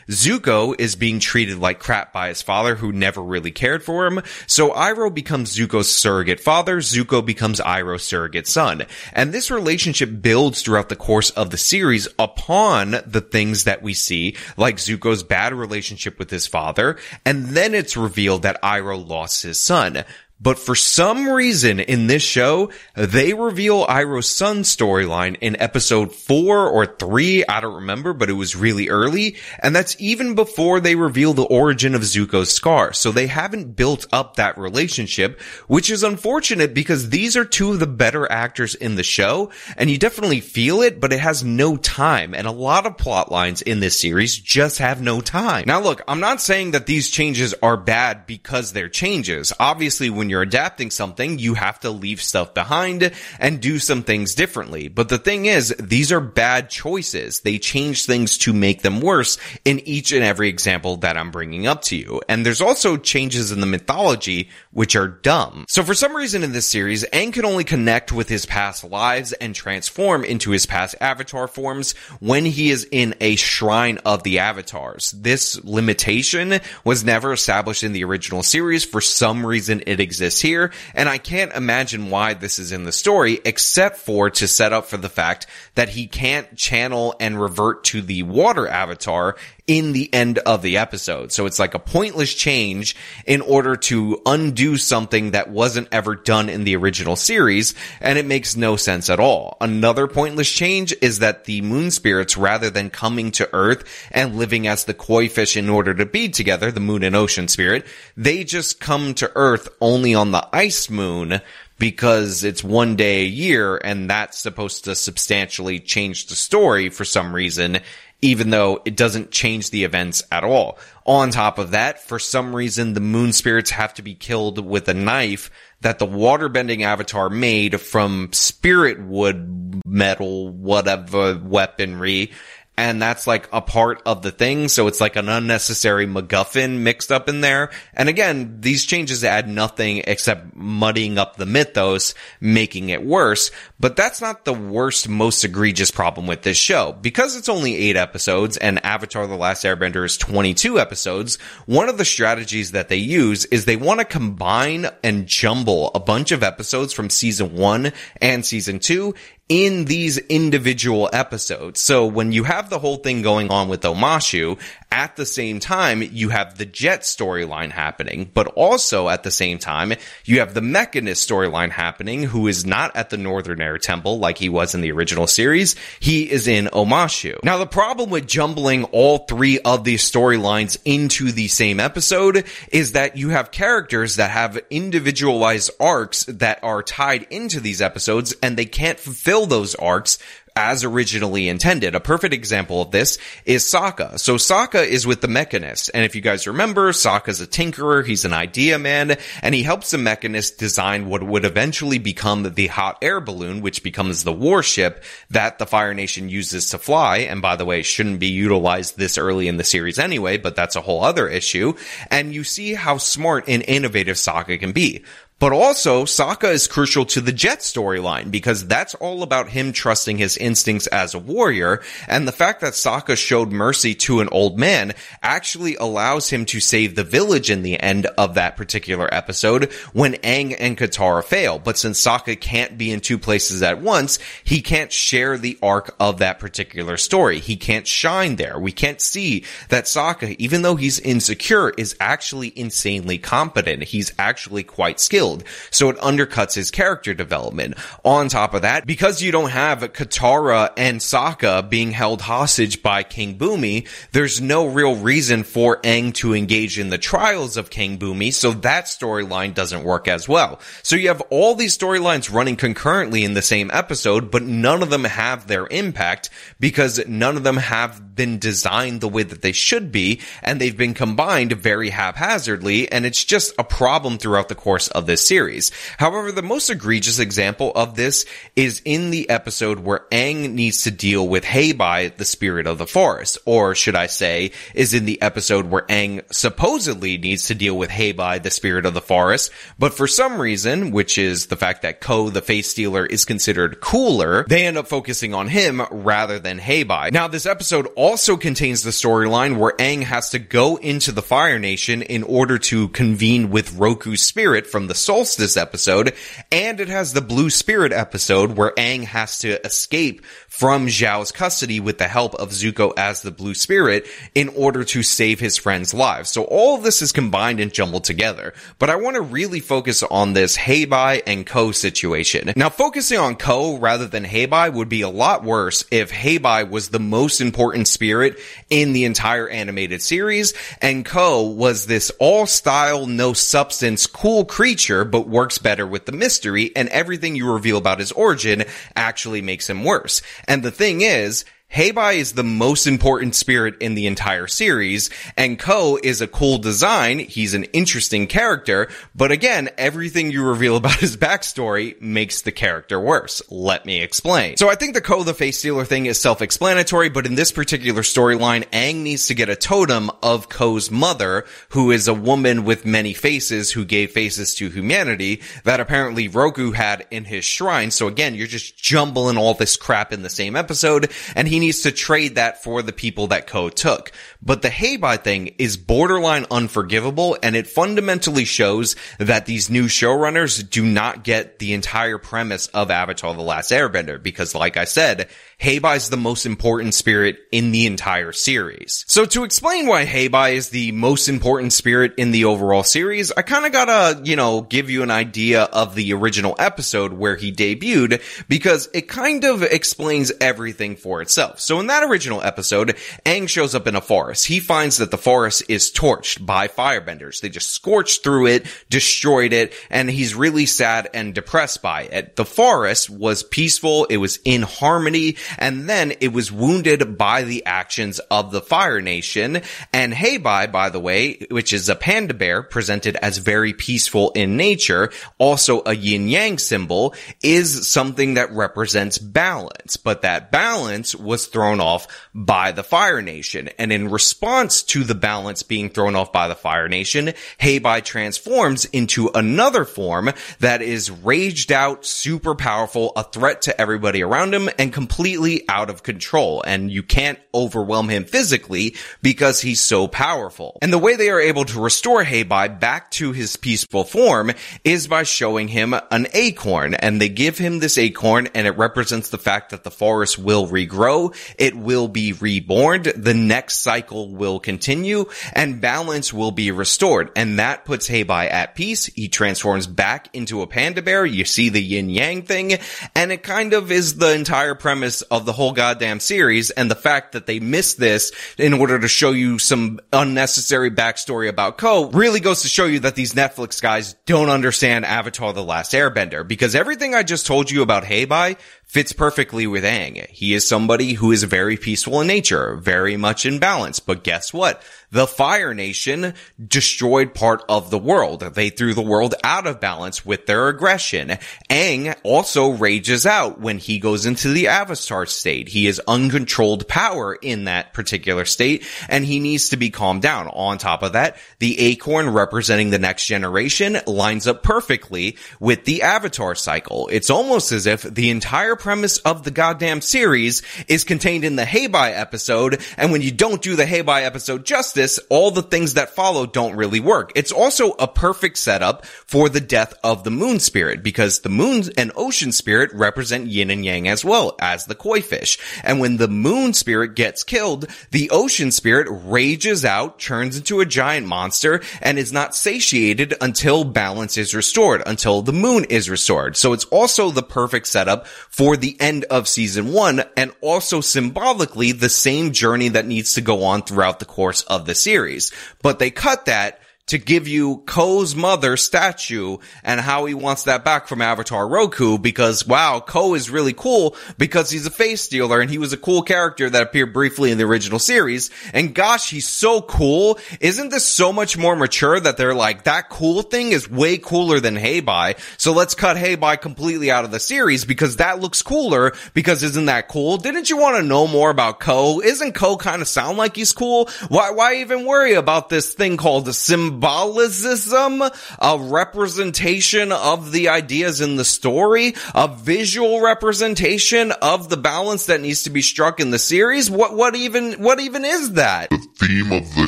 Zuko 0.09 0.75
is 0.79 0.95
being 0.95 1.19
treated 1.19 1.57
like 1.57 1.79
crap 1.79 2.13
by 2.13 2.29
his 2.29 2.41
father, 2.41 2.75
who 2.75 2.91
never 2.91 3.21
really 3.21 3.51
cared 3.51 3.83
for 3.83 4.05
him. 4.05 4.21
So 4.47 4.71
Iroh 4.71 5.13
becomes 5.13 5.55
Zuko's 5.55 5.89
surrogate 5.89 6.39
father. 6.39 6.77
Zuko 6.77 7.25
becomes 7.25 7.59
Iroh's 7.59 8.03
surrogate 8.03 8.47
son. 8.47 8.85
And 9.13 9.33
this 9.33 9.51
relationship 9.51 10.21
builds 10.21 10.61
throughout 10.61 10.89
the 10.89 10.95
course 10.95 11.29
of 11.31 11.49
the 11.49 11.57
series 11.57 12.07
upon 12.19 12.91
the 13.05 13.21
things 13.21 13.63
that 13.63 13.81
we 13.81 13.93
see, 13.93 14.35
like 14.57 14.77
Zuko's 14.77 15.23
bad 15.23 15.53
relationship 15.53 16.19
with 16.19 16.29
his 16.29 16.47
father, 16.47 16.97
and 17.25 17.47
then 17.49 17.73
it's 17.73 17.97
revealed 17.97 18.41
that 18.43 18.61
Iroh 18.61 19.07
lost 19.07 19.43
his 19.43 19.59
son. 19.59 20.03
But 20.45 20.59
for 20.59 20.75
some 20.75 21.27
reason 21.27 21.79
in 21.79 22.05
this 22.05 22.21
show, 22.21 22.69
they 22.93 23.33
reveal 23.33 23.83
Iroh's 23.87 24.27
son 24.27 24.61
storyline 24.61 25.37
in 25.41 25.59
episode 25.59 26.13
four 26.13 26.69
or 26.69 26.85
three. 26.85 27.43
I 27.47 27.61
don't 27.61 27.73
remember, 27.73 28.13
but 28.13 28.29
it 28.29 28.33
was 28.33 28.55
really 28.55 28.87
early. 28.89 29.37
And 29.57 29.75
that's 29.75 29.95
even 29.97 30.35
before 30.35 30.79
they 30.79 30.93
reveal 30.93 31.33
the 31.33 31.45
origin 31.45 31.95
of 31.95 32.03
Zuko's 32.03 32.51
scar. 32.51 32.93
So 32.93 33.11
they 33.11 33.25
haven't 33.25 33.75
built 33.75 34.05
up 34.13 34.35
that 34.35 34.59
relationship, 34.59 35.41
which 35.65 35.89
is 35.89 36.03
unfortunate 36.03 36.75
because 36.75 37.09
these 37.09 37.35
are 37.35 37.43
two 37.43 37.71
of 37.71 37.79
the 37.79 37.87
better 37.87 38.31
actors 38.31 38.75
in 38.75 38.93
the 38.93 39.03
show. 39.03 39.49
And 39.77 39.89
you 39.89 39.97
definitely 39.97 40.41
feel 40.41 40.83
it, 40.83 41.01
but 41.01 41.11
it 41.11 41.21
has 41.21 41.43
no 41.43 41.75
time. 41.75 42.35
And 42.35 42.45
a 42.45 42.51
lot 42.51 42.85
of 42.85 42.99
plot 42.99 43.31
lines 43.31 43.63
in 43.63 43.79
this 43.79 43.99
series 43.99 44.37
just 44.37 44.77
have 44.77 45.01
no 45.01 45.21
time. 45.21 45.63
Now 45.65 45.81
look, 45.81 46.03
I'm 46.07 46.19
not 46.19 46.39
saying 46.39 46.69
that 46.71 46.85
these 46.85 47.09
changes 47.09 47.55
are 47.63 47.77
bad 47.77 48.27
because 48.27 48.73
they're 48.73 48.89
changes. 48.89 49.51
Obviously, 49.59 50.11
when 50.11 50.29
you're 50.29 50.34
you're 50.35 50.41
adapting 50.41 50.91
something, 50.91 51.39
you 51.39 51.53
have 51.53 51.79
to 51.79 51.89
leave 51.89 52.21
stuff 52.21 52.53
behind 52.53 53.09
and 53.39 53.61
do 53.61 53.79
some 53.79 54.03
things 54.03 54.35
differently. 54.35 54.89
But 54.89 55.07
the 55.07 55.17
thing 55.17 55.45
is, 55.45 55.73
these 55.79 56.11
are 56.11 56.19
bad 56.19 56.69
choices. 56.69 57.39
They 57.39 57.57
change 57.57 58.05
things 58.05 58.37
to 58.39 58.51
make 58.51 58.81
them 58.81 58.99
worse 58.99 59.37
in 59.63 59.79
each 59.87 60.11
and 60.11 60.25
every 60.25 60.49
example 60.49 60.97
that 60.97 61.15
I'm 61.15 61.31
bringing 61.31 61.67
up 61.67 61.83
to 61.83 61.95
you. 61.95 62.21
And 62.27 62.45
there's 62.45 62.59
also 62.59 62.97
changes 62.97 63.53
in 63.53 63.61
the 63.61 63.65
mythology 63.65 64.49
which 64.71 64.97
are 64.97 65.07
dumb. 65.07 65.63
So 65.69 65.83
for 65.83 65.93
some 65.93 66.13
reason 66.13 66.43
in 66.43 66.51
this 66.51 66.65
series, 66.65 67.05
Aang 67.13 67.31
can 67.31 67.45
only 67.45 67.63
connect 67.63 68.11
with 68.11 68.27
his 68.27 68.45
past 68.45 68.83
lives 68.83 69.31
and 69.31 69.55
transform 69.55 70.25
into 70.25 70.51
his 70.51 70.65
past 70.65 70.95
avatar 70.99 71.47
forms 71.47 71.93
when 72.19 72.43
he 72.43 72.71
is 72.71 72.85
in 72.91 73.15
a 73.21 73.37
shrine 73.37 73.99
of 73.99 74.23
the 74.23 74.39
avatars. 74.39 75.11
This 75.11 75.63
limitation 75.63 76.59
was 76.83 77.05
never 77.05 77.31
established 77.31 77.83
in 77.83 77.93
the 77.93 78.03
original 78.03 78.43
series. 78.43 78.83
For 78.83 78.99
some 78.99 79.45
reason 79.45 79.81
it 79.87 80.01
exists 80.01 80.14
here, 80.41 80.71
and 80.93 81.09
I 81.09 81.17
can't 81.17 81.53
imagine 81.53 82.09
why 82.09 82.33
this 82.33 82.59
is 82.59 82.71
in 82.71 82.83
the 82.83 82.91
story 82.91 83.39
except 83.45 83.97
for 83.97 84.29
to 84.29 84.47
set 84.47 84.73
up 84.73 84.85
for 84.85 84.97
the 84.97 85.09
fact 85.09 85.47
that 85.75 85.89
he 85.89 86.07
can't 86.07 86.55
channel 86.55 87.15
and 87.19 87.41
revert 87.41 87.83
to 87.85 88.01
the 88.01 88.23
water 88.23 88.67
avatar 88.67 89.35
in 89.67 89.93
the 89.93 90.13
end 90.13 90.37
of 90.39 90.61
the 90.61 90.77
episode. 90.77 91.31
So 91.31 91.45
it's 91.47 91.57
like 91.57 91.73
a 91.73 91.79
pointless 91.79 92.33
change 92.33 92.95
in 93.25 93.41
order 93.41 93.75
to 93.75 94.21
undo 94.25 94.77
something 94.77 95.31
that 95.31 95.49
wasn't 95.49 95.87
ever 95.91 96.15
done 96.15 96.49
in 96.49 96.65
the 96.65 96.75
original 96.75 97.15
series, 97.15 97.73
and 97.99 98.19
it 98.19 98.25
makes 98.25 98.55
no 98.55 98.75
sense 98.75 99.09
at 99.09 99.19
all. 99.19 99.57
Another 99.59 100.07
pointless 100.07 100.51
change 100.51 100.93
is 101.01 101.19
that 101.19 101.45
the 101.45 101.61
moon 101.61 101.89
spirits, 101.89 102.37
rather 102.37 102.69
than 102.69 102.89
coming 102.89 103.31
to 103.31 103.49
Earth 103.53 103.83
and 104.11 104.37
living 104.37 104.67
as 104.67 104.85
the 104.85 104.93
koi 104.93 105.29
fish 105.29 105.57
in 105.57 105.69
order 105.69 105.93
to 105.95 106.05
be 106.05 106.29
together, 106.29 106.71
the 106.71 106.79
moon 106.79 107.03
and 107.03 107.15
ocean 107.15 107.47
spirit, 107.47 107.85
they 108.15 108.43
just 108.43 108.79
come 108.79 109.15
to 109.15 109.31
Earth 109.35 109.67
only 109.81 110.13
on 110.13 110.31
the 110.31 110.47
ice 110.53 110.89
moon, 110.89 111.41
because 111.77 112.43
it's 112.43 112.63
one 112.63 112.95
day 112.95 113.23
a 113.23 113.27
year 113.27 113.75
and 113.75 114.09
that's 114.09 114.39
supposed 114.39 114.85
to 114.85 114.95
substantially 114.95 115.79
change 115.79 116.27
the 116.27 116.35
story 116.35 116.87
for 116.89 117.03
some 117.03 117.35
reason 117.35 117.79
even 118.21 118.49
though 118.49 118.81
it 118.85 118.95
doesn't 118.95 119.31
change 119.31 119.69
the 119.69 119.83
events 119.83 120.23
at 120.31 120.43
all. 120.43 120.79
On 121.05 121.29
top 121.29 121.59
of 121.59 121.71
that, 121.71 122.01
for 122.01 122.17
some 122.17 122.55
reason, 122.55 122.93
the 122.93 122.99
moon 122.99 123.33
spirits 123.33 123.69
have 123.71 123.93
to 123.95 124.01
be 124.01 124.15
killed 124.15 124.65
with 124.65 124.87
a 124.87 124.93
knife 124.93 125.51
that 125.81 125.99
the 125.99 126.07
waterbending 126.07 126.81
avatar 126.83 127.29
made 127.29 127.79
from 127.79 128.29
spirit 128.31 128.99
wood 128.99 129.81
metal, 129.85 130.49
whatever 130.49 131.37
weaponry 131.37 132.31
and 132.77 133.01
that's 133.01 133.25
like 133.25 133.47
a 133.53 133.61
part 133.61 134.01
of 134.05 134.21
the 134.21 134.31
thing. 134.31 134.67
So 134.67 134.87
it's 134.87 134.99
like 134.99 135.15
an 135.15 135.29
unnecessary 135.29 136.05
MacGuffin 136.05 136.79
mixed 136.79 137.11
up 137.11 137.29
in 137.29 137.41
there. 137.41 137.71
And 137.93 138.09
again, 138.09 138.57
these 138.59 138.85
changes 138.85 139.23
add 139.23 139.47
nothing 139.47 140.03
except 140.05 140.55
muddying 140.55 141.17
up 141.17 141.37
the 141.37 141.45
mythos, 141.45 142.13
making 142.41 142.89
it 142.89 143.05
worse. 143.05 143.51
But 143.79 143.95
that's 143.95 144.21
not 144.21 144.45
the 144.45 144.53
worst, 144.53 145.07
most 145.07 145.43
egregious 145.43 145.91
problem 145.91 146.27
with 146.27 146.41
this 146.41 146.57
show. 146.57 146.93
Because 147.01 147.35
it's 147.35 147.49
only 147.49 147.75
eight 147.75 147.95
episodes 147.95 148.57
and 148.57 148.83
Avatar 148.85 149.27
The 149.27 149.35
Last 149.35 149.63
Airbender 149.63 150.05
is 150.05 150.17
22 150.17 150.79
episodes, 150.79 151.37
one 151.65 151.87
of 151.89 151.97
the 151.97 152.05
strategies 152.05 152.71
that 152.71 152.89
they 152.89 152.97
use 152.97 153.45
is 153.45 153.65
they 153.65 153.75
want 153.77 153.99
to 153.99 154.05
combine 154.05 154.87
and 155.03 155.27
jumble 155.27 155.91
a 155.95 155.99
bunch 155.99 156.31
of 156.31 156.43
episodes 156.43 156.93
from 156.93 157.09
season 157.09 157.55
one 157.55 157.93
and 158.21 158.45
season 158.45 158.79
two 158.79 159.13
in 159.47 159.85
these 159.85 160.17
individual 160.17 161.09
episodes. 161.13 161.79
So 161.79 162.05
when 162.05 162.31
you 162.31 162.45
have 162.45 162.69
the 162.69 162.79
whole 162.79 162.97
thing 162.97 163.21
going 163.21 163.51
on 163.51 163.69
with 163.69 163.81
Omashu, 163.81 164.59
at 164.95 165.17
the 165.17 165.25
same 165.25 165.59
time, 165.59 166.01
you 166.01 166.29
have 166.29 166.57
the 166.57 166.65
Jet 166.65 167.01
storyline 167.01 167.71
happening, 167.71 168.31
but 168.33 168.47
also 168.47 169.09
at 169.09 169.23
the 169.23 169.29
same 169.29 169.59
time, 169.59 169.91
you 170.23 170.39
have 170.39 170.53
the 170.53 170.61
Mechanist 170.61 171.29
storyline 171.29 171.69
happening, 171.69 172.23
who 172.23 172.47
is 172.47 172.65
not 172.65 172.95
at 172.95 173.09
the 173.09 173.17
Northern 173.17 173.61
Air 173.61 173.77
Temple 173.77 174.19
like 174.19 174.37
he 174.37 174.47
was 174.47 174.73
in 174.73 174.79
the 174.79 174.93
original 174.93 175.27
series. 175.27 175.75
He 175.99 176.31
is 176.31 176.47
in 176.47 176.67
Omashu. 176.67 177.43
Now, 177.43 177.57
the 177.57 177.65
problem 177.65 178.09
with 178.09 178.25
jumbling 178.25 178.85
all 178.85 179.19
three 179.19 179.59
of 179.59 179.83
these 179.83 180.09
storylines 180.09 180.77
into 180.85 181.33
the 181.33 181.49
same 181.49 181.81
episode 181.81 182.45
is 182.71 182.93
that 182.93 183.17
you 183.17 183.31
have 183.31 183.51
characters 183.51 184.15
that 184.15 184.31
have 184.31 184.61
individualized 184.69 185.71
arcs 185.77 186.23
that 186.25 186.63
are 186.63 186.81
tied 186.81 187.27
into 187.31 187.59
these 187.59 187.81
episodes 187.81 188.33
and 188.41 188.55
they 188.55 188.65
can't 188.65 188.99
fulfill 188.99 189.45
those 189.45 189.75
arcs 189.75 190.19
as 190.55 190.85
originally 190.85 191.49
intended. 191.49 191.95
A 191.95 191.99
perfect 191.99 192.33
example 192.33 192.81
of 192.81 192.91
this 192.91 193.17
is 193.45 193.63
Sokka. 193.63 194.17
So 194.17 194.35
Sokka 194.35 194.85
is 194.87 195.05
with 195.05 195.19
the 195.19 195.27
Mechanist. 195.27 195.91
And 195.93 196.05
if 196.05 196.15
you 196.15 196.21
guys 196.21 196.47
remember, 196.47 196.93
Sokka's 196.93 197.41
a 197.41 197.47
tinkerer. 197.47 198.05
He's 198.05 198.23
an 198.23 198.31
idea 198.31 198.79
man 198.79 199.17
and 199.41 199.53
he 199.53 199.63
helps 199.63 199.91
the 199.91 199.97
Mechanist 199.97 200.57
design 200.57 201.09
what 201.09 201.23
would 201.23 201.43
eventually 201.43 201.99
become 201.99 202.53
the 202.53 202.67
hot 202.67 202.97
air 203.01 203.19
balloon, 203.19 203.59
which 203.59 203.83
becomes 203.83 204.23
the 204.23 204.31
warship 204.31 205.03
that 205.29 205.59
the 205.59 205.65
Fire 205.65 205.93
Nation 205.93 206.29
uses 206.29 206.69
to 206.69 206.77
fly. 206.77 207.17
And 207.17 207.41
by 207.41 207.57
the 207.57 207.65
way, 207.65 207.81
shouldn't 207.81 208.21
be 208.21 208.27
utilized 208.27 208.97
this 208.97 209.17
early 209.17 209.49
in 209.49 209.57
the 209.57 209.65
series 209.65 209.99
anyway, 209.99 210.37
but 210.37 210.55
that's 210.55 210.77
a 210.77 210.81
whole 210.81 211.03
other 211.03 211.27
issue. 211.27 211.73
And 212.09 212.33
you 212.33 212.45
see 212.45 212.75
how 212.75 212.97
smart 212.97 213.49
and 213.49 213.61
innovative 213.67 214.15
Sokka 214.15 214.57
can 214.57 214.71
be. 214.71 215.03
But 215.37 215.51
also, 215.51 216.05
Sokka 216.05 216.49
is 216.53 216.65
crucial 216.65 217.03
to 217.07 217.19
the 217.19 217.33
Jet 217.33 217.59
storyline 217.59 218.31
because 218.31 218.65
that's 218.65 218.95
all 218.95 219.21
about 219.21 219.49
him 219.49 219.73
trusting 219.73 220.17
his 220.17 220.37
instincts 220.37 220.87
as 220.87 221.13
a 221.13 221.19
warrior. 221.19 221.83
And 222.07 222.25
the 222.25 222.31
fact 222.31 222.61
that 222.61 222.71
Sokka 222.71 223.17
showed 223.17 223.51
mercy 223.51 223.95
to 223.95 224.21
an 224.21 224.29
old 224.31 224.57
man 224.57 224.93
actually 225.21 225.75
allows 225.75 226.29
him 226.29 226.45
to 226.45 226.61
save 226.61 226.95
the 226.95 227.03
village 227.03 227.51
in 227.51 227.63
the 227.63 227.77
end 227.81 228.05
of 228.17 228.35
that 228.35 228.55
particular 228.55 229.13
episode 229.13 229.73
when 229.91 230.13
Aang 230.13 230.55
and 230.57 230.77
Katara 230.77 231.21
fail. 231.21 231.59
But 231.59 231.77
since 231.77 232.01
Sokka 232.01 232.39
can't 232.39 232.77
be 232.77 232.89
in 232.89 233.01
two 233.01 233.17
places 233.17 233.61
at 233.61 233.81
once, 233.81 234.19
he 234.45 234.61
can't 234.61 234.91
share 234.93 235.37
the 235.37 235.59
arc 235.61 235.93
of 235.99 236.19
that 236.19 236.39
particular 236.39 236.95
story. 236.95 237.39
He 237.39 237.57
can't 237.57 237.85
shine 237.85 238.37
there. 238.37 238.57
We 238.57 238.71
can't 238.71 239.01
see 239.01 239.43
that 239.67 239.83
Sokka, 239.83 240.37
even 240.39 240.61
though 240.61 240.77
he's 240.77 241.01
insecure, 241.01 241.71
is 241.71 241.97
actually 241.99 242.57
insanely 242.57 243.17
competent. 243.17 243.83
He's 243.83 244.13
actually 244.17 244.63
quite 244.63 245.01
skilled 245.01 245.24
killed. 245.25 245.43
So 245.71 245.89
it 245.89 245.97
undercuts 245.97 246.53
his 246.53 246.71
character 246.71 247.13
development. 247.13 247.75
On 248.03 248.29
top 248.29 248.53
of 248.53 248.61
that, 248.61 248.85
because 248.85 249.21
you 249.21 249.31
don't 249.31 249.49
have 249.49 249.79
Katara 249.79 250.71
and 250.77 250.99
Sokka 250.99 251.67
being 251.69 251.91
held 251.91 252.21
hostage 252.21 252.83
by 252.83 253.03
King 253.03 253.37
Bumi, 253.37 253.87
there's 254.11 254.41
no 254.41 254.67
real 254.67 254.95
reason 254.95 255.43
for 255.43 255.81
Aang 255.81 256.13
to 256.15 256.35
engage 256.35 256.77
in 256.77 256.89
the 256.89 256.97
trials 256.97 257.57
of 257.57 257.69
King 257.69 257.97
Bumi, 257.97 258.33
so 258.33 258.51
that 258.51 258.85
storyline 258.85 259.53
doesn't 259.53 259.83
work 259.83 260.07
as 260.07 260.27
well. 260.27 260.59
So 260.83 260.95
you 260.95 261.07
have 261.07 261.21
all 261.29 261.55
these 261.55 261.77
storylines 261.77 262.31
running 262.31 262.55
concurrently 262.55 263.23
in 263.23 263.33
the 263.33 263.41
same 263.41 263.71
episode, 263.73 264.31
but 264.31 264.43
none 264.43 264.83
of 264.83 264.89
them 264.89 265.05
have 265.05 265.47
their 265.47 265.67
impact 265.67 266.29
because 266.59 267.05
none 267.07 267.37
of 267.37 267.43
them 267.43 267.57
have 267.57 268.15
been 268.15 268.39
designed 268.39 269.01
the 269.01 269.09
way 269.09 269.23
that 269.23 269.41
they 269.41 269.51
should 269.51 269.91
be, 269.91 270.21
and 270.41 270.59
they've 270.59 270.77
been 270.77 270.93
combined 270.93 271.51
very 271.53 271.89
haphazardly, 271.89 272.91
and 272.91 273.05
it's 273.05 273.23
just 273.23 273.53
a 273.57 273.63
problem 273.63 274.17
throughout 274.17 274.49
the 274.49 274.55
course 274.55 274.87
of 274.89 275.05
this 275.05 275.14
series. 275.17 275.71
However, 275.97 276.31
the 276.31 276.41
most 276.41 276.69
egregious 276.69 277.19
example 277.19 277.71
of 277.75 277.95
this 277.95 278.25
is 278.55 278.81
in 278.85 279.11
the 279.11 279.29
episode 279.29 279.79
where 279.79 280.05
Aang 280.11 280.53
needs 280.53 280.83
to 280.83 280.91
deal 280.91 281.27
with 281.27 281.43
Heibai, 281.43 282.15
the 282.15 282.25
spirit 282.25 282.67
of 282.67 282.77
the 282.77 282.87
forest, 282.87 283.37
or 283.45 283.75
should 283.75 283.95
I 283.95 284.07
say, 284.07 284.51
is 284.73 284.93
in 284.93 285.05
the 285.05 285.21
episode 285.21 285.65
where 285.65 285.83
Aang 285.83 286.21
supposedly 286.33 287.17
needs 287.17 287.47
to 287.47 287.55
deal 287.55 287.77
with 287.77 287.89
Heibai, 287.89 288.41
the 288.41 288.51
spirit 288.51 288.85
of 288.85 288.93
the 288.93 289.01
forest, 289.01 289.51
but 289.77 289.93
for 289.93 290.07
some 290.07 290.39
reason, 290.39 290.91
which 290.91 291.17
is 291.17 291.47
the 291.47 291.55
fact 291.55 291.81
that 291.81 292.01
Koh, 292.01 292.29
the 292.29 292.41
face 292.41 292.69
stealer, 292.69 293.05
is 293.05 293.25
considered 293.25 293.81
cooler, 293.81 294.45
they 294.47 294.65
end 294.65 294.77
up 294.77 294.87
focusing 294.87 295.33
on 295.33 295.47
him 295.47 295.81
rather 295.91 296.39
than 296.39 296.59
Heibai. 296.59 297.11
Now, 297.11 297.27
this 297.27 297.45
episode 297.45 297.87
also 297.95 298.37
contains 298.37 298.83
the 298.83 298.91
storyline 298.91 299.57
where 299.57 299.73
Aang 299.73 300.03
has 300.03 300.29
to 300.31 300.39
go 300.39 300.77
into 300.77 301.11
the 301.11 301.21
Fire 301.21 301.59
Nation 301.59 302.01
in 302.01 302.23
order 302.23 302.57
to 302.57 302.89
convene 302.89 303.49
with 303.49 303.77
Roku's 303.77 304.21
spirit 304.21 304.67
from 304.67 304.87
the 304.87 304.93
Solstice 305.05 305.55
episode, 305.55 306.13
and 306.51 306.79
it 306.79 306.89
has 306.89 307.13
the 307.13 307.21
Blue 307.21 307.51
Spirit 307.51 307.93
episode 307.93 308.57
where 308.57 308.71
Aang 308.71 309.03
has 309.03 309.39
to 309.39 309.63
escape 309.65 310.25
from 310.55 310.87
Zhao's 310.87 311.33
custody 311.33 311.81
with 311.81 311.97
the 311.97 312.07
help 312.07 312.33
of 312.35 312.51
Zuko 312.51 312.93
as 312.95 313.21
the 313.21 313.29
Blue 313.29 313.53
Spirit 313.53 314.07
in 314.33 314.47
order 314.47 314.85
to 314.85 315.03
save 315.03 315.37
his 315.37 315.57
friends' 315.57 315.93
lives. 315.93 316.29
So 316.29 316.45
all 316.45 316.77
of 316.77 316.83
this 316.83 317.01
is 317.01 317.11
combined 317.11 317.59
and 317.59 317.73
jumbled 317.73 318.05
together. 318.05 318.53
But 318.79 318.89
I 318.89 318.95
want 318.95 319.15
to 319.15 319.21
really 319.21 319.59
focus 319.59 320.01
on 320.01 320.31
this 320.31 320.55
Heibai 320.55 321.23
and 321.27 321.45
Koh 321.45 321.73
situation. 321.73 322.53
Now, 322.55 322.69
focusing 322.69 323.19
on 323.19 323.35
Koh 323.35 323.77
rather 323.79 324.07
than 324.07 324.23
Heibai 324.23 324.71
would 324.71 324.87
be 324.87 325.01
a 325.01 325.09
lot 325.09 325.43
worse 325.43 325.83
if 325.91 326.09
Heibai 326.13 326.69
was 326.69 326.87
the 326.87 327.01
most 327.01 327.41
important 327.41 327.89
spirit 327.89 328.39
in 328.69 328.93
the 328.93 329.03
entire 329.03 329.49
animated 329.49 330.01
series, 330.01 330.53
and 330.81 331.03
Koh 331.03 331.49
was 331.49 331.85
this 331.85 332.11
all 332.17 332.45
style, 332.45 333.07
no 333.07 333.33
substance, 333.33 334.07
cool 334.07 334.45
creature 334.45 335.03
but 335.03 335.27
works 335.27 335.57
better 335.57 335.85
with 335.85 336.05
the 336.05 336.13
mystery, 336.13 336.71
and 336.77 336.87
everything 336.89 337.35
you 337.35 337.51
reveal 337.51 337.77
about 337.77 337.99
his 337.99 338.13
origin 338.13 338.63
actually 338.95 339.41
makes 339.41 339.69
him 339.69 339.83
worse. 339.83 340.21
And 340.47 340.63
the 340.63 340.71
thing 340.71 341.01
is, 341.01 341.45
Heibai 341.75 342.15
is 342.15 342.31
the 342.31 342.43
most 342.43 342.87
important 342.87 343.35
spirit 343.35 343.81
in 343.81 343.95
the 343.95 344.07
entire 344.07 344.47
series, 344.47 345.09
and 345.35 345.59
Koh 345.59 345.99
is 346.01 346.21
a 346.21 346.27
cool 346.27 346.57
design. 346.57 347.19
He's 347.19 347.53
an 347.53 347.65
interesting 347.65 348.27
character, 348.27 348.87
but 349.13 349.33
again, 349.33 349.67
everything 349.77 350.31
you 350.31 350.41
reveal 350.41 350.77
about 350.77 351.01
his 351.01 351.17
backstory 351.17 351.99
makes 351.99 352.43
the 352.43 352.53
character 352.53 352.97
worse. 352.97 353.41
Let 353.49 353.85
me 353.85 354.01
explain. 354.01 354.55
So 354.55 354.69
I 354.69 354.75
think 354.75 354.93
the 354.93 355.01
Koh 355.01 355.23
the 355.23 355.33
Face 355.33 355.59
Stealer 355.59 355.83
thing 355.83 356.05
is 356.05 356.17
self-explanatory, 356.17 357.09
but 357.09 357.25
in 357.25 357.35
this 357.35 357.51
particular 357.51 358.03
storyline, 358.03 358.63
Aang 358.69 359.01
needs 359.01 359.27
to 359.27 359.35
get 359.35 359.49
a 359.49 359.55
totem 359.57 360.09
of 360.23 360.47
Koh's 360.47 360.89
mother, 360.89 361.43
who 361.71 361.91
is 361.91 362.07
a 362.07 362.13
woman 362.13 362.63
with 362.63 362.85
many 362.85 363.13
faces 363.13 363.69
who 363.73 363.83
gave 363.83 364.11
faces 364.11 364.55
to 364.55 364.69
humanity 364.69 365.41
that 365.65 365.81
apparently 365.81 366.29
Roku 366.29 366.71
had 366.71 367.05
in 367.11 367.25
his 367.25 367.43
shrine. 367.43 367.91
So 367.91 368.07
again, 368.07 368.33
you're 368.33 368.47
just 368.47 368.77
jumbling 368.77 369.37
all 369.37 369.55
this 369.55 369.75
crap 369.75 370.13
in 370.13 370.21
the 370.21 370.29
same 370.29 370.55
episode, 370.55 371.11
and 371.35 371.49
he 371.49 371.64
needs 371.65 371.81
to 371.81 371.91
trade 371.91 372.35
that 372.35 372.63
for 372.63 372.81
the 372.81 372.93
people 372.93 373.27
that 373.27 373.47
Koh 373.47 373.69
took. 373.69 374.11
But 374.45 374.61
the 374.61 374.69
Heibai 374.69 375.23
thing 375.23 375.55
is 375.57 375.75
borderline 375.75 376.45
unforgivable, 376.51 377.35
and 377.41 377.55
it 377.55 377.65
fundamentally 377.65 378.45
shows 378.45 378.95
that 379.17 379.47
these 379.47 379.71
new 379.71 379.85
showrunners 379.85 380.69
do 380.69 380.85
not 380.85 381.23
get 381.23 381.57
the 381.57 381.73
entire 381.73 382.19
premise 382.19 382.67
of 382.67 382.91
Avatar 382.91 383.33
The 383.33 383.41
Last 383.41 383.71
Airbender, 383.71 384.21
because 384.21 384.53
like 384.53 384.77
I 384.77 384.85
said, 384.85 385.29
Heibai 385.59 385.97
is 385.97 386.09
the 386.09 386.17
most 386.17 386.45
important 386.45 386.93
spirit 386.93 387.37
in 387.51 387.71
the 387.71 387.87
entire 387.87 388.33
series. 388.33 389.03
So 389.07 389.25
to 389.25 389.45
explain 389.45 389.87
why 389.87 390.05
Heibai 390.05 390.53
is 390.53 390.69
the 390.69 390.91
most 390.91 391.27
important 391.27 391.73
spirit 391.73 392.13
in 392.17 392.31
the 392.31 392.45
overall 392.45 392.83
series, 392.83 393.31
I 393.31 393.41
kinda 393.41 393.71
gotta, 393.71 394.21
you 394.23 394.35
know, 394.35 394.61
give 394.61 394.91
you 394.91 395.01
an 395.01 395.11
idea 395.11 395.63
of 395.63 395.95
the 395.95 396.13
original 396.13 396.55
episode 396.59 397.13
where 397.13 397.35
he 397.35 397.51
debuted, 397.51 398.21
because 398.47 398.89
it 398.93 399.07
kind 399.07 399.43
of 399.43 399.63
explains 399.63 400.31
everything 400.39 400.97
for 400.97 401.21
itself. 401.21 401.59
So 401.59 401.79
in 401.79 401.87
that 401.87 402.03
original 402.03 402.43
episode, 402.43 402.95
Aang 403.25 403.49
shows 403.49 403.73
up 403.73 403.87
in 403.87 403.95
a 403.95 404.01
forest. 404.01 404.34
He 404.43 404.59
finds 404.59 404.97
that 404.97 405.11
the 405.11 405.17
forest 405.17 405.63
is 405.69 405.91
torched 405.91 406.45
by 406.45 406.67
firebenders. 406.67 407.41
They 407.41 407.49
just 407.49 407.69
scorched 407.69 408.23
through 408.23 408.47
it, 408.47 408.65
destroyed 408.89 409.53
it, 409.53 409.73
and 409.89 410.09
he's 410.09 410.35
really 410.35 410.65
sad 410.65 411.09
and 411.13 411.33
depressed 411.33 411.81
by 411.81 412.03
it. 412.03 412.35
The 412.35 412.45
forest 412.45 413.09
was 413.09 413.43
peaceful, 413.43 414.05
it 414.05 414.17
was 414.17 414.39
in 414.43 414.61
harmony, 414.63 415.37
and 415.57 415.89
then 415.89 416.13
it 416.21 416.33
was 416.33 416.51
wounded 416.51 417.17
by 417.17 417.43
the 417.43 417.65
actions 417.65 418.19
of 418.19 418.51
the 418.51 418.61
Fire 418.61 419.01
Nation. 419.01 419.61
And 419.93 420.13
Heibai, 420.13 420.71
by 420.71 420.89
the 420.89 420.99
way, 420.99 421.45
which 421.49 421.73
is 421.73 421.89
a 421.89 421.95
panda 421.95 422.33
bear 422.33 422.61
presented 422.61 423.15
as 423.17 423.37
very 423.37 423.73
peaceful 423.73 424.31
in 424.31 424.57
nature, 424.57 425.11
also 425.37 425.81
a 425.85 425.95
yin 425.95 426.27
yang 426.27 426.57
symbol, 426.57 427.13
is 427.41 427.87
something 427.87 428.35
that 428.35 428.51
represents 428.51 429.17
balance. 429.17 429.97
But 429.97 430.23
that 430.23 430.51
balance 430.51 431.15
was 431.15 431.47
thrown 431.47 431.79
off 431.79 432.07
by 432.33 432.71
the 432.71 432.83
Fire 432.83 433.21
Nation. 433.21 433.69
And 433.77 433.91
in 433.91 434.09
response 434.09 434.24
to 434.33 435.03
the 435.03 435.15
balance 435.15 435.63
being 435.63 435.89
thrown 435.89 436.15
off 436.15 436.31
by 436.31 436.47
the 436.47 436.55
Fire 436.55 436.87
Nation, 436.87 437.33
Heibai 437.59 438.03
transforms 438.03 438.85
into 438.85 439.29
another 439.33 439.85
form 439.85 440.31
that 440.59 440.81
is 440.81 441.11
raged 441.11 441.71
out, 441.71 442.05
super 442.05 442.55
powerful, 442.55 443.11
a 443.15 443.23
threat 443.23 443.63
to 443.63 443.81
everybody 443.81 444.23
around 444.23 444.53
him, 444.53 444.69
and 444.79 444.93
completely 444.93 445.67
out 445.67 445.89
of 445.89 446.03
control. 446.03 446.63
And 446.65 446.91
you 446.91 447.03
can't 447.03 447.39
overwhelm 447.53 448.09
him 448.09 448.25
physically 448.25 448.95
because 449.21 449.61
he's 449.61 449.81
so 449.81 450.07
powerful. 450.07 450.77
And 450.81 450.93
the 450.93 450.97
way 450.97 451.15
they 451.15 451.29
are 451.29 451.39
able 451.39 451.65
to 451.65 451.81
restore 451.81 452.23
Heibai 452.23 452.79
back 452.79 453.11
to 453.11 453.31
his 453.31 453.55
peaceful 453.55 454.03
form 454.03 454.51
is 454.83 455.07
by 455.07 455.23
showing 455.23 455.67
him 455.67 455.95
an 456.11 456.27
acorn. 456.33 456.93
And 456.93 457.19
they 457.19 457.29
give 457.29 457.57
him 457.57 457.79
this 457.79 457.97
acorn 457.97 458.49
and 458.53 458.67
it 458.67 458.77
represents 458.77 459.29
the 459.29 459.37
fact 459.37 459.71
that 459.71 459.83
the 459.83 459.91
forest 459.91 460.37
will 460.37 460.67
regrow. 460.67 461.35
It 461.57 461.75
will 461.75 462.07
be 462.07 462.33
reborn. 462.33 463.03
The 463.15 463.33
next 463.33 463.81
cycle 463.81 464.04
will 464.11 464.59
continue 464.59 465.25
and 465.53 465.81
balance 465.81 466.33
will 466.33 466.51
be 466.51 466.71
restored. 466.71 467.31
And 467.35 467.59
that 467.59 467.85
puts 467.85 468.09
Heibai 468.09 468.51
at 468.51 468.75
peace. 468.75 469.05
He 469.05 469.27
transforms 469.27 469.87
back 469.87 470.29
into 470.33 470.61
a 470.61 470.67
panda 470.67 471.01
bear. 471.01 471.25
You 471.25 471.45
see 471.45 471.69
the 471.69 471.81
yin 471.81 472.09
yang 472.09 472.43
thing. 472.43 472.77
And 473.15 473.31
it 473.31 473.43
kind 473.43 473.73
of 473.73 473.91
is 473.91 474.15
the 474.15 474.33
entire 474.33 474.75
premise 474.75 475.21
of 475.23 475.45
the 475.45 475.53
whole 475.53 475.71
goddamn 475.71 476.19
series. 476.19 476.69
And 476.71 476.89
the 476.89 476.95
fact 476.95 477.33
that 477.33 477.45
they 477.45 477.59
missed 477.59 477.99
this 477.99 478.31
in 478.57 478.73
order 478.73 478.99
to 478.99 479.07
show 479.07 479.31
you 479.31 479.59
some 479.59 479.99
unnecessary 480.13 480.91
backstory 480.91 481.49
about 481.49 481.77
Koh 481.77 482.09
really 482.09 482.39
goes 482.39 482.61
to 482.61 482.67
show 482.67 482.85
you 482.85 482.99
that 483.01 483.15
these 483.15 483.33
Netflix 483.33 483.81
guys 483.81 484.15
don't 484.25 484.49
understand 484.49 485.05
Avatar 485.05 485.53
The 485.53 485.63
Last 485.63 485.93
Airbender 485.93 486.47
because 486.47 486.75
everything 486.75 487.15
I 487.15 487.23
just 487.23 487.47
told 487.47 487.71
you 487.71 487.81
about 487.81 488.03
Heibai 488.03 488.57
fits 488.85 489.13
perfectly 489.13 489.67
with 489.67 489.83
Aang. 489.83 490.27
He 490.29 490.53
is 490.53 490.67
somebody 490.67 491.13
who 491.13 491.31
is 491.31 491.43
very 491.43 491.77
peaceful 491.77 492.21
in 492.21 492.27
nature, 492.27 492.75
very 492.75 493.17
much 493.17 493.45
in 493.45 493.59
balance. 493.59 493.99
But 493.99 494.23
guess 494.23 494.53
what? 494.53 494.81
The 495.11 495.27
Fire 495.27 495.73
Nation 495.73 496.33
destroyed 496.65 497.33
part 497.33 497.63
of 497.69 497.89
the 497.89 497.97
world. 497.97 498.41
They 498.41 498.69
threw 498.69 498.93
the 498.93 499.01
world 499.01 499.35
out 499.43 499.67
of 499.67 499.79
balance 499.79 500.25
with 500.25 500.45
their 500.45 500.67
aggression. 500.67 501.37
Aang 501.69 502.15
also 502.23 502.69
rages 502.69 503.25
out 503.25 503.59
when 503.59 503.77
he 503.77 503.99
goes 503.99 504.25
into 504.25 504.49
the 504.49 504.67
Avatar 504.67 505.25
state. 505.25 505.69
He 505.69 505.87
is 505.87 506.01
uncontrolled 506.07 506.87
power 506.87 507.35
in 507.35 507.65
that 507.65 507.93
particular 507.93 508.45
state 508.45 508.85
and 509.07 509.25
he 509.25 509.39
needs 509.39 509.69
to 509.69 509.77
be 509.77 509.89
calmed 509.89 510.21
down. 510.21 510.47
On 510.47 510.77
top 510.77 511.03
of 511.03 511.13
that, 511.13 511.37
the 511.59 511.79
acorn 511.79 512.29
representing 512.29 512.89
the 512.89 512.99
next 512.99 513.27
generation 513.27 513.97
lines 514.07 514.47
up 514.47 514.63
perfectly 514.63 515.37
with 515.59 515.85
the 515.85 516.01
Avatar 516.01 516.55
cycle. 516.55 517.07
It's 517.11 517.29
almost 517.29 517.71
as 517.71 517.85
if 517.85 518.01
the 518.01 518.29
entire 518.29 518.75
premise 518.75 519.17
of 519.19 519.43
the 519.43 519.51
goddamn 519.51 520.01
series 520.01 520.61
is 520.87 521.03
contained 521.03 521.45
in 521.45 521.55
the 521.55 521.63
Heibai 521.63 522.17
episode 522.17 522.81
and 522.97 523.11
when 523.11 523.21
you 523.21 523.31
don't 523.31 523.61
do 523.61 523.75
the 523.75 523.85
Heibai 523.85 524.23
episode 524.23 524.65
justice, 524.95 525.25
all 525.29 525.51
the 525.51 525.61
things 525.61 525.95
that 525.95 526.15
follow 526.15 526.45
don't 526.45 526.75
really 526.75 526.99
work. 526.99 527.31
It's 527.35 527.51
also 527.51 527.91
a 527.91 528.07
perfect 528.07 528.57
setup 528.57 529.05
for 529.05 529.49
the 529.49 529.59
death 529.59 529.93
of 530.03 530.23
the 530.23 530.31
moon 530.31 530.59
spirit 530.59 531.03
because 531.03 531.39
the 531.39 531.49
moon 531.49 531.83
and 531.97 532.11
ocean 532.15 532.51
spirit 532.51 532.91
represent 532.93 533.47
yin 533.47 533.69
and 533.69 533.83
yang 533.83 534.07
as 534.07 534.23
well 534.23 534.55
as 534.59 534.85
the 534.85 534.95
koi 534.95 535.21
fish. 535.21 535.59
And 535.83 535.99
when 535.99 536.17
the 536.17 536.29
moon 536.29 536.73
spirit 536.73 537.15
gets 537.15 537.43
killed, 537.43 537.87
the 538.11 538.29
ocean 538.29 538.71
spirit 538.71 539.07
rages 539.09 539.83
out, 539.83 540.19
turns 540.19 540.57
into 540.57 540.79
a 540.79 540.85
giant 540.85 541.27
monster, 541.27 541.81
and 542.01 542.17
is 542.17 542.31
not 542.31 542.55
satiated 542.55 543.35
until 543.41 543.83
balance 543.83 544.37
is 544.37 544.55
restored, 544.55 545.03
until 545.05 545.41
the 545.41 545.53
moon 545.53 545.85
is 545.85 546.09
restored. 546.09 546.55
So 546.55 546.73
it's 546.73 546.85
also 546.85 547.31
the 547.31 547.43
perfect 547.43 547.87
setup 547.87 548.27
for 548.27 548.77
the 548.77 548.95
end 549.01 549.25
of 549.25 549.47
season 549.47 549.91
one 549.91 550.23
and 550.37 550.53
also 550.61 551.01
symbolically 551.01 551.91
the 551.91 552.09
same 552.09 552.51
journey 552.51 552.89
that 552.89 553.05
needs 553.05 553.33
to 553.33 553.41
go 553.41 553.63
on 553.63 553.81
throughout 553.81 554.19
the 554.19 554.25
course 554.25 554.61
of 554.63 554.84
the 554.85 554.95
series. 554.95 555.51
But 555.81 555.99
they 555.99 556.11
cut 556.11 556.45
that 556.45 556.79
to 557.07 557.19
give 557.19 557.47
you 557.47 557.83
Koh's 557.85 558.35
mother 558.35 558.77
statue 558.77 559.57
and 559.83 560.01
how 560.01 560.25
he 560.25 560.33
wants 560.33 560.63
that 560.63 560.83
back 560.83 561.07
from 561.07 561.21
Avatar 561.21 561.67
Roku 561.67 562.17
because 562.17 562.65
wow, 562.65 562.99
Koh 562.99 563.35
is 563.35 563.51
really 563.51 563.73
cool 563.73 564.15
because 564.39 564.71
he's 564.71 564.87
a 564.87 564.91
face 564.91 565.21
stealer 565.21 565.61
and 565.61 565.69
he 565.69 565.77
was 565.77 565.93
a 565.93 565.97
cool 565.97 566.23
character 566.23 566.67
that 566.67 566.81
appeared 566.81 567.13
briefly 567.13 567.51
in 567.51 567.59
the 567.59 567.63
original 567.63 567.99
series. 567.99 568.49
And 568.73 568.95
gosh, 568.95 569.29
he's 569.29 569.47
so 569.47 569.81
cool. 569.81 570.39
Isn't 570.59 570.89
this 570.89 571.05
so 571.05 571.31
much 571.31 571.59
more 571.59 571.75
mature 571.75 572.19
that 572.19 572.37
they're 572.37 572.55
like, 572.55 572.85
that 572.85 573.09
cool 573.09 573.43
thing 573.43 573.71
is 573.71 573.89
way 573.89 574.17
cooler 574.17 574.59
than 574.59 574.75
Heibai. 574.75 575.37
So 575.59 575.73
let's 575.73 575.93
cut 575.93 576.17
Heibai 576.17 576.59
completely 576.59 577.11
out 577.11 577.23
of 577.23 577.29
the 577.29 577.39
series 577.39 577.85
because 577.85 578.15
that 578.15 578.39
looks 578.39 578.63
cooler 578.63 579.13
because 579.35 579.61
isn't 579.61 579.85
that 579.85 580.07
cool? 580.07 580.37
Didn't 580.37 580.71
you 580.71 580.77
want 580.77 580.97
to 580.97 581.03
know 581.03 581.27
more 581.27 581.51
about 581.51 581.79
Koh? 581.79 582.19
Isn't 582.21 582.55
Koh 582.55 582.77
kind 582.77 583.03
of 583.03 583.07
sound 583.07 583.37
like 583.37 583.55
he's 583.55 583.73
cool? 583.73 584.09
Why, 584.29 584.49
why 584.49 584.77
even 584.77 585.05
worry 585.05 585.33
about 585.33 585.69
this 585.69 585.93
thing 585.93 586.17
called 586.17 586.45
the 586.45 586.53
sim 586.53 586.94
symbolicism, 586.95 588.21
a 588.59 588.77
representation 588.79 590.13
of 590.13 590.53
the 590.53 590.69
ideas 590.69 591.19
in 591.19 591.35
the 591.35 591.43
story, 591.43 592.13
a 592.33 592.47
visual 592.47 593.21
representation 593.21 594.31
of 594.41 594.69
the 594.69 594.77
balance 594.77 595.25
that 595.25 595.41
needs 595.41 595.63
to 595.63 595.69
be 595.69 595.81
struck 595.81 596.21
in 596.21 596.31
the 596.31 596.39
series. 596.39 596.89
What, 596.89 597.13
what 597.15 597.35
even, 597.35 597.73
what 597.73 597.99
even 597.99 598.23
is 598.23 598.53
that? 598.53 598.89
The 598.89 599.07
theme 599.17 599.51
of 599.51 599.75
the 599.75 599.87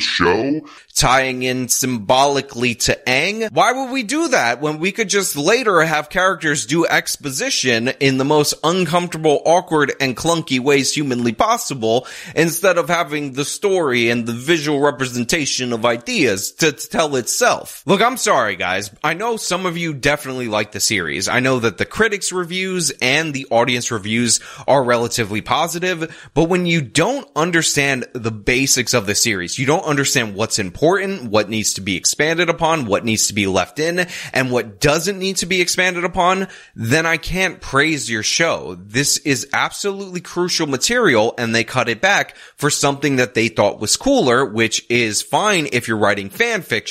show? 0.00 0.60
Tying 0.94 1.44
in 1.44 1.68
symbolically 1.68 2.74
to 2.74 2.98
Aang. 3.06 3.50
Why 3.52 3.72
would 3.72 3.90
we 3.90 4.02
do 4.02 4.28
that 4.28 4.60
when 4.60 4.78
we 4.78 4.92
could 4.92 5.08
just 5.08 5.36
later 5.36 5.80
have 5.80 6.10
characters 6.10 6.66
do 6.66 6.86
exposition 6.86 7.88
in 8.00 8.18
the 8.18 8.24
most 8.24 8.54
uncomfortable, 8.64 9.40
awkward, 9.46 9.92
and 10.00 10.16
clunky 10.16 10.60
ways 10.60 10.92
humanly 10.92 11.32
possible 11.32 12.06
instead 12.34 12.76
of 12.76 12.88
having 12.88 13.32
the 13.32 13.44
story 13.44 14.10
and 14.10 14.26
the 14.26 14.32
visual 14.32 14.80
representation 14.80 15.72
of 15.72 15.86
ideas 15.86 16.52
to, 16.52 16.72
to 16.72 16.97
hotel 16.98 17.16
itself. 17.16 17.82
Look, 17.86 18.02
I'm 18.02 18.16
sorry 18.16 18.56
guys. 18.56 18.90
I 19.04 19.14
know 19.14 19.36
some 19.36 19.66
of 19.66 19.76
you 19.76 19.94
definitely 19.94 20.48
like 20.48 20.72
the 20.72 20.80
series. 20.80 21.28
I 21.28 21.38
know 21.38 21.60
that 21.60 21.78
the 21.78 21.84
critics 21.84 22.32
reviews 22.32 22.90
and 23.00 23.32
the 23.32 23.46
audience 23.50 23.92
reviews 23.92 24.40
are 24.66 24.82
relatively 24.82 25.40
positive, 25.40 26.30
but 26.34 26.48
when 26.48 26.66
you 26.66 26.82
don't 26.82 27.28
understand 27.36 28.06
the 28.14 28.32
basics 28.32 28.94
of 28.94 29.06
the 29.06 29.14
series, 29.14 29.58
you 29.58 29.66
don't 29.66 29.84
understand 29.84 30.34
what's 30.34 30.58
important, 30.58 31.30
what 31.30 31.48
needs 31.48 31.74
to 31.74 31.80
be 31.80 31.96
expanded 31.96 32.48
upon, 32.48 32.86
what 32.86 33.04
needs 33.04 33.28
to 33.28 33.34
be 33.34 33.46
left 33.46 33.78
in, 33.78 34.06
and 34.32 34.50
what 34.50 34.80
doesn't 34.80 35.20
need 35.20 35.36
to 35.36 35.46
be 35.46 35.60
expanded 35.60 36.04
upon, 36.04 36.48
then 36.74 37.06
I 37.06 37.16
can't 37.16 37.60
praise 37.60 38.10
your 38.10 38.24
show. 38.24 38.74
This 38.74 39.18
is 39.18 39.48
absolutely 39.52 40.20
crucial 40.20 40.66
material 40.66 41.34
and 41.38 41.54
they 41.54 41.64
cut 41.64 41.88
it 41.88 42.00
back 42.00 42.36
for 42.56 42.70
something 42.70 43.16
that 43.16 43.34
they 43.34 43.48
thought 43.48 43.80
was 43.80 43.96
cooler, 43.96 44.44
which 44.44 44.84
is 44.90 45.22
fine 45.22 45.68
if 45.72 45.86
you're 45.86 45.96
writing 45.96 46.28
fan 46.28 46.62
fiction, 46.62 46.87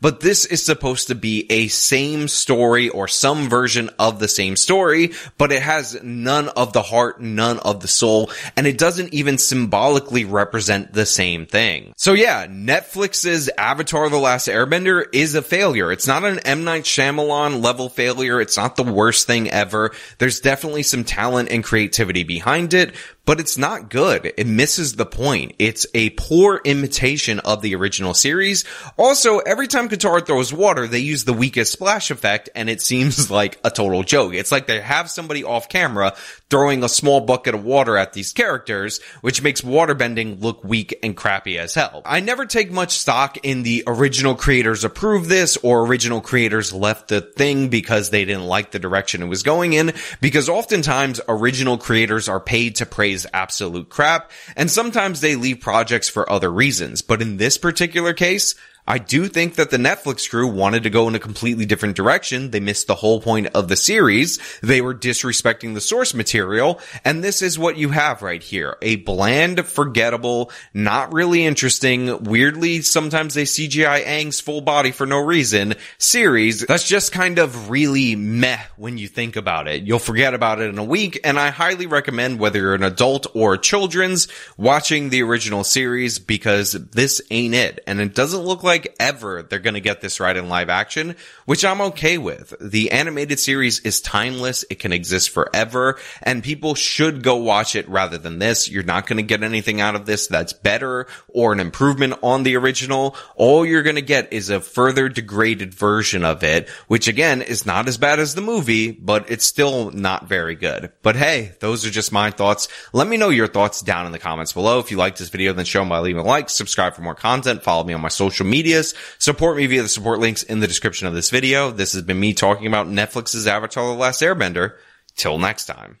but 0.00 0.20
this 0.20 0.44
is 0.44 0.64
supposed 0.64 1.08
to 1.08 1.14
be 1.14 1.46
a 1.50 1.68
same 1.68 2.28
story 2.28 2.88
or 2.88 3.08
some 3.08 3.48
version 3.48 3.90
of 3.98 4.18
the 4.18 4.28
same 4.28 4.56
story, 4.56 5.12
but 5.38 5.52
it 5.52 5.62
has 5.62 6.02
none 6.02 6.48
of 6.48 6.72
the 6.72 6.82
heart, 6.82 7.20
none 7.20 7.58
of 7.58 7.80
the 7.80 7.88
soul, 7.88 8.30
and 8.56 8.66
it 8.66 8.78
doesn't 8.78 9.12
even 9.12 9.38
symbolically 9.38 10.24
represent 10.24 10.92
the 10.92 11.06
same 11.06 11.46
thing. 11.46 11.92
So 11.96 12.12
yeah, 12.12 12.46
Netflix's 12.46 13.50
Avatar 13.58 14.08
The 14.08 14.18
Last 14.18 14.48
Airbender 14.48 15.04
is 15.12 15.34
a 15.34 15.42
failure. 15.42 15.92
It's 15.92 16.06
not 16.06 16.24
an 16.24 16.38
M. 16.40 16.64
Night 16.64 16.84
Shyamalan 16.84 17.62
level 17.62 17.88
failure. 17.88 18.40
It's 18.40 18.56
not 18.56 18.76
the 18.76 18.84
worst 18.84 19.26
thing 19.26 19.50
ever. 19.50 19.92
There's 20.18 20.40
definitely 20.40 20.82
some 20.82 21.04
talent 21.04 21.50
and 21.50 21.64
creativity 21.64 22.24
behind 22.24 22.74
it, 22.74 22.94
but 23.24 23.40
it's 23.40 23.56
not 23.56 23.90
good. 23.90 24.32
It 24.36 24.46
misses 24.46 24.96
the 24.96 25.06
point. 25.06 25.54
It's 25.58 25.86
a 25.94 26.10
poor 26.10 26.60
imitation 26.64 27.40
of 27.40 27.62
the 27.62 27.74
original 27.74 28.14
series. 28.14 28.64
Also, 28.96 29.33
every 29.40 29.66
time 29.66 29.88
Katara 29.88 30.24
throws 30.24 30.52
water, 30.52 30.86
they 30.86 30.98
use 30.98 31.24
the 31.24 31.32
weakest 31.32 31.72
splash 31.72 32.10
effect 32.10 32.50
and 32.54 32.70
it 32.70 32.80
seems 32.80 33.30
like 33.30 33.58
a 33.64 33.70
total 33.70 34.02
joke. 34.02 34.34
It's 34.34 34.52
like 34.52 34.66
they 34.66 34.80
have 34.80 35.10
somebody 35.10 35.44
off 35.44 35.68
camera 35.68 36.14
throwing 36.50 36.84
a 36.84 36.88
small 36.88 37.20
bucket 37.20 37.54
of 37.54 37.64
water 37.64 37.96
at 37.96 38.12
these 38.12 38.32
characters, 38.32 39.00
which 39.20 39.42
makes 39.42 39.62
waterbending 39.62 40.40
look 40.40 40.62
weak 40.62 40.98
and 41.02 41.16
crappy 41.16 41.58
as 41.58 41.74
hell. 41.74 42.02
I 42.04 42.20
never 42.20 42.46
take 42.46 42.70
much 42.70 42.92
stock 42.92 43.38
in 43.42 43.62
the 43.62 43.82
original 43.86 44.34
creators 44.34 44.84
approve 44.84 45.28
this 45.28 45.56
or 45.58 45.86
original 45.86 46.20
creators 46.20 46.72
left 46.72 47.08
the 47.08 47.20
thing 47.20 47.68
because 47.68 48.10
they 48.10 48.24
didn't 48.24 48.46
like 48.46 48.70
the 48.70 48.78
direction 48.78 49.22
it 49.22 49.26
was 49.26 49.42
going 49.42 49.72
in, 49.72 49.92
because 50.20 50.48
oftentimes 50.48 51.20
original 51.28 51.78
creators 51.78 52.28
are 52.28 52.40
paid 52.40 52.76
to 52.76 52.86
praise 52.86 53.26
absolute 53.32 53.88
crap, 53.88 54.30
and 54.56 54.70
sometimes 54.70 55.20
they 55.20 55.36
leave 55.36 55.60
projects 55.60 56.08
for 56.08 56.30
other 56.30 56.52
reasons. 56.52 57.02
But 57.02 57.22
in 57.22 57.36
this 57.36 57.58
particular 57.58 58.12
case, 58.12 58.54
I 58.86 58.98
do 58.98 59.28
think 59.28 59.54
that 59.54 59.70
the 59.70 59.78
Netflix 59.78 60.28
crew 60.28 60.46
wanted 60.46 60.82
to 60.82 60.90
go 60.90 61.08
in 61.08 61.14
a 61.14 61.18
completely 61.18 61.64
different 61.64 61.96
direction. 61.96 62.50
They 62.50 62.60
missed 62.60 62.86
the 62.86 62.94
whole 62.94 63.18
point 63.18 63.46
of 63.54 63.68
the 63.68 63.76
series. 63.76 64.38
They 64.62 64.82
were 64.82 64.94
disrespecting 64.94 65.72
the 65.72 65.80
source 65.80 66.12
material. 66.12 66.78
And 67.02 67.24
this 67.24 67.40
is 67.40 67.58
what 67.58 67.78
you 67.78 67.90
have 67.90 68.20
right 68.20 68.42
here. 68.42 68.76
A 68.82 68.96
bland, 68.96 69.66
forgettable, 69.66 70.52
not 70.74 71.14
really 71.14 71.46
interesting, 71.46 72.24
weirdly, 72.24 72.82
sometimes 72.82 73.32
they 73.32 73.44
CGI 73.44 74.04
Aang's 74.04 74.40
full 74.40 74.60
body 74.60 74.90
for 74.90 75.06
no 75.06 75.18
reason 75.18 75.74
series 75.96 76.60
that's 76.66 76.86
just 76.86 77.12
kind 77.12 77.38
of 77.38 77.70
really 77.70 78.16
meh 78.16 78.60
when 78.76 78.98
you 78.98 79.08
think 79.08 79.36
about 79.36 79.66
it. 79.66 79.84
You'll 79.84 79.98
forget 79.98 80.34
about 80.34 80.60
it 80.60 80.68
in 80.68 80.78
a 80.78 80.84
week. 80.84 81.20
And 81.24 81.38
I 81.38 81.48
highly 81.48 81.86
recommend 81.86 82.38
whether 82.38 82.58
you're 82.58 82.74
an 82.74 82.82
adult 82.82 83.26
or 83.34 83.56
children's 83.56 84.28
watching 84.58 85.08
the 85.08 85.22
original 85.22 85.64
series 85.64 86.18
because 86.18 86.72
this 86.72 87.22
ain't 87.30 87.54
it. 87.54 87.80
And 87.86 88.00
it 88.00 88.14
doesn't 88.14 88.42
look 88.42 88.62
like 88.62 88.73
like 88.74 88.96
ever 88.98 89.42
they're 89.42 89.60
going 89.60 89.74
to 89.74 89.80
get 89.80 90.00
this 90.00 90.18
right 90.18 90.36
in 90.36 90.48
live 90.48 90.68
action, 90.68 91.14
which 91.44 91.64
I'm 91.64 91.80
okay 91.80 92.18
with. 92.18 92.54
The 92.60 92.90
animated 92.90 93.38
series 93.38 93.78
is 93.80 94.00
timeless. 94.00 94.64
It 94.68 94.80
can 94.80 94.92
exist 94.92 95.30
forever 95.30 95.96
and 96.22 96.42
people 96.42 96.74
should 96.74 97.22
go 97.22 97.36
watch 97.36 97.76
it 97.76 97.88
rather 97.88 98.18
than 98.18 98.40
this. 98.40 98.68
You're 98.68 98.82
not 98.82 99.06
going 99.06 99.18
to 99.18 99.22
get 99.22 99.44
anything 99.44 99.80
out 99.80 99.94
of 99.94 100.06
this 100.06 100.26
that's 100.26 100.52
better 100.52 101.06
or 101.28 101.52
an 101.52 101.60
improvement 101.60 102.14
on 102.20 102.42
the 102.42 102.56
original. 102.56 103.14
All 103.36 103.64
you're 103.64 103.84
going 103.84 103.94
to 103.94 104.02
get 104.02 104.32
is 104.32 104.50
a 104.50 104.60
further 104.60 105.08
degraded 105.08 105.72
version 105.72 106.24
of 106.24 106.42
it, 106.42 106.68
which 106.88 107.06
again 107.06 107.42
is 107.42 107.64
not 107.64 107.86
as 107.86 107.96
bad 107.96 108.18
as 108.18 108.34
the 108.34 108.40
movie, 108.40 108.90
but 108.90 109.30
it's 109.30 109.46
still 109.46 109.92
not 109.92 110.28
very 110.28 110.56
good. 110.56 110.90
But 111.02 111.14
hey, 111.14 111.52
those 111.60 111.86
are 111.86 111.90
just 111.90 112.10
my 112.10 112.32
thoughts. 112.32 112.66
Let 112.92 113.06
me 113.06 113.18
know 113.18 113.28
your 113.28 113.46
thoughts 113.46 113.82
down 113.82 114.06
in 114.06 114.12
the 114.12 114.18
comments 114.18 114.52
below. 114.52 114.80
If 114.80 114.90
you 114.90 114.96
liked 114.96 115.20
this 115.20 115.28
video, 115.28 115.52
then 115.52 115.64
show 115.64 115.78
them 115.78 115.90
by 115.90 116.00
leaving 116.00 116.22
a 116.22 116.26
like, 116.26 116.50
subscribe 116.50 116.94
for 116.94 117.02
more 117.02 117.14
content, 117.14 117.62
follow 117.62 117.84
me 117.84 117.94
on 117.94 118.00
my 118.00 118.08
social 118.08 118.46
media 118.46 118.63
medias. 118.64 118.94
Support 119.18 119.56
me 119.56 119.66
via 119.66 119.82
the 119.82 119.88
support 119.88 120.20
links 120.20 120.42
in 120.42 120.60
the 120.60 120.66
description 120.66 121.06
of 121.06 121.14
this 121.14 121.30
video. 121.30 121.70
This 121.70 121.92
has 121.92 122.02
been 122.02 122.18
me 122.18 122.32
talking 122.32 122.66
about 122.66 122.86
Netflix's 122.86 123.46
Avatar 123.46 123.86
The 123.86 123.94
Last 123.94 124.22
Airbender. 124.22 124.76
Till 125.16 125.38
next 125.38 125.66
time. 125.66 126.00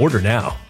Order 0.00 0.22
now. 0.22 0.69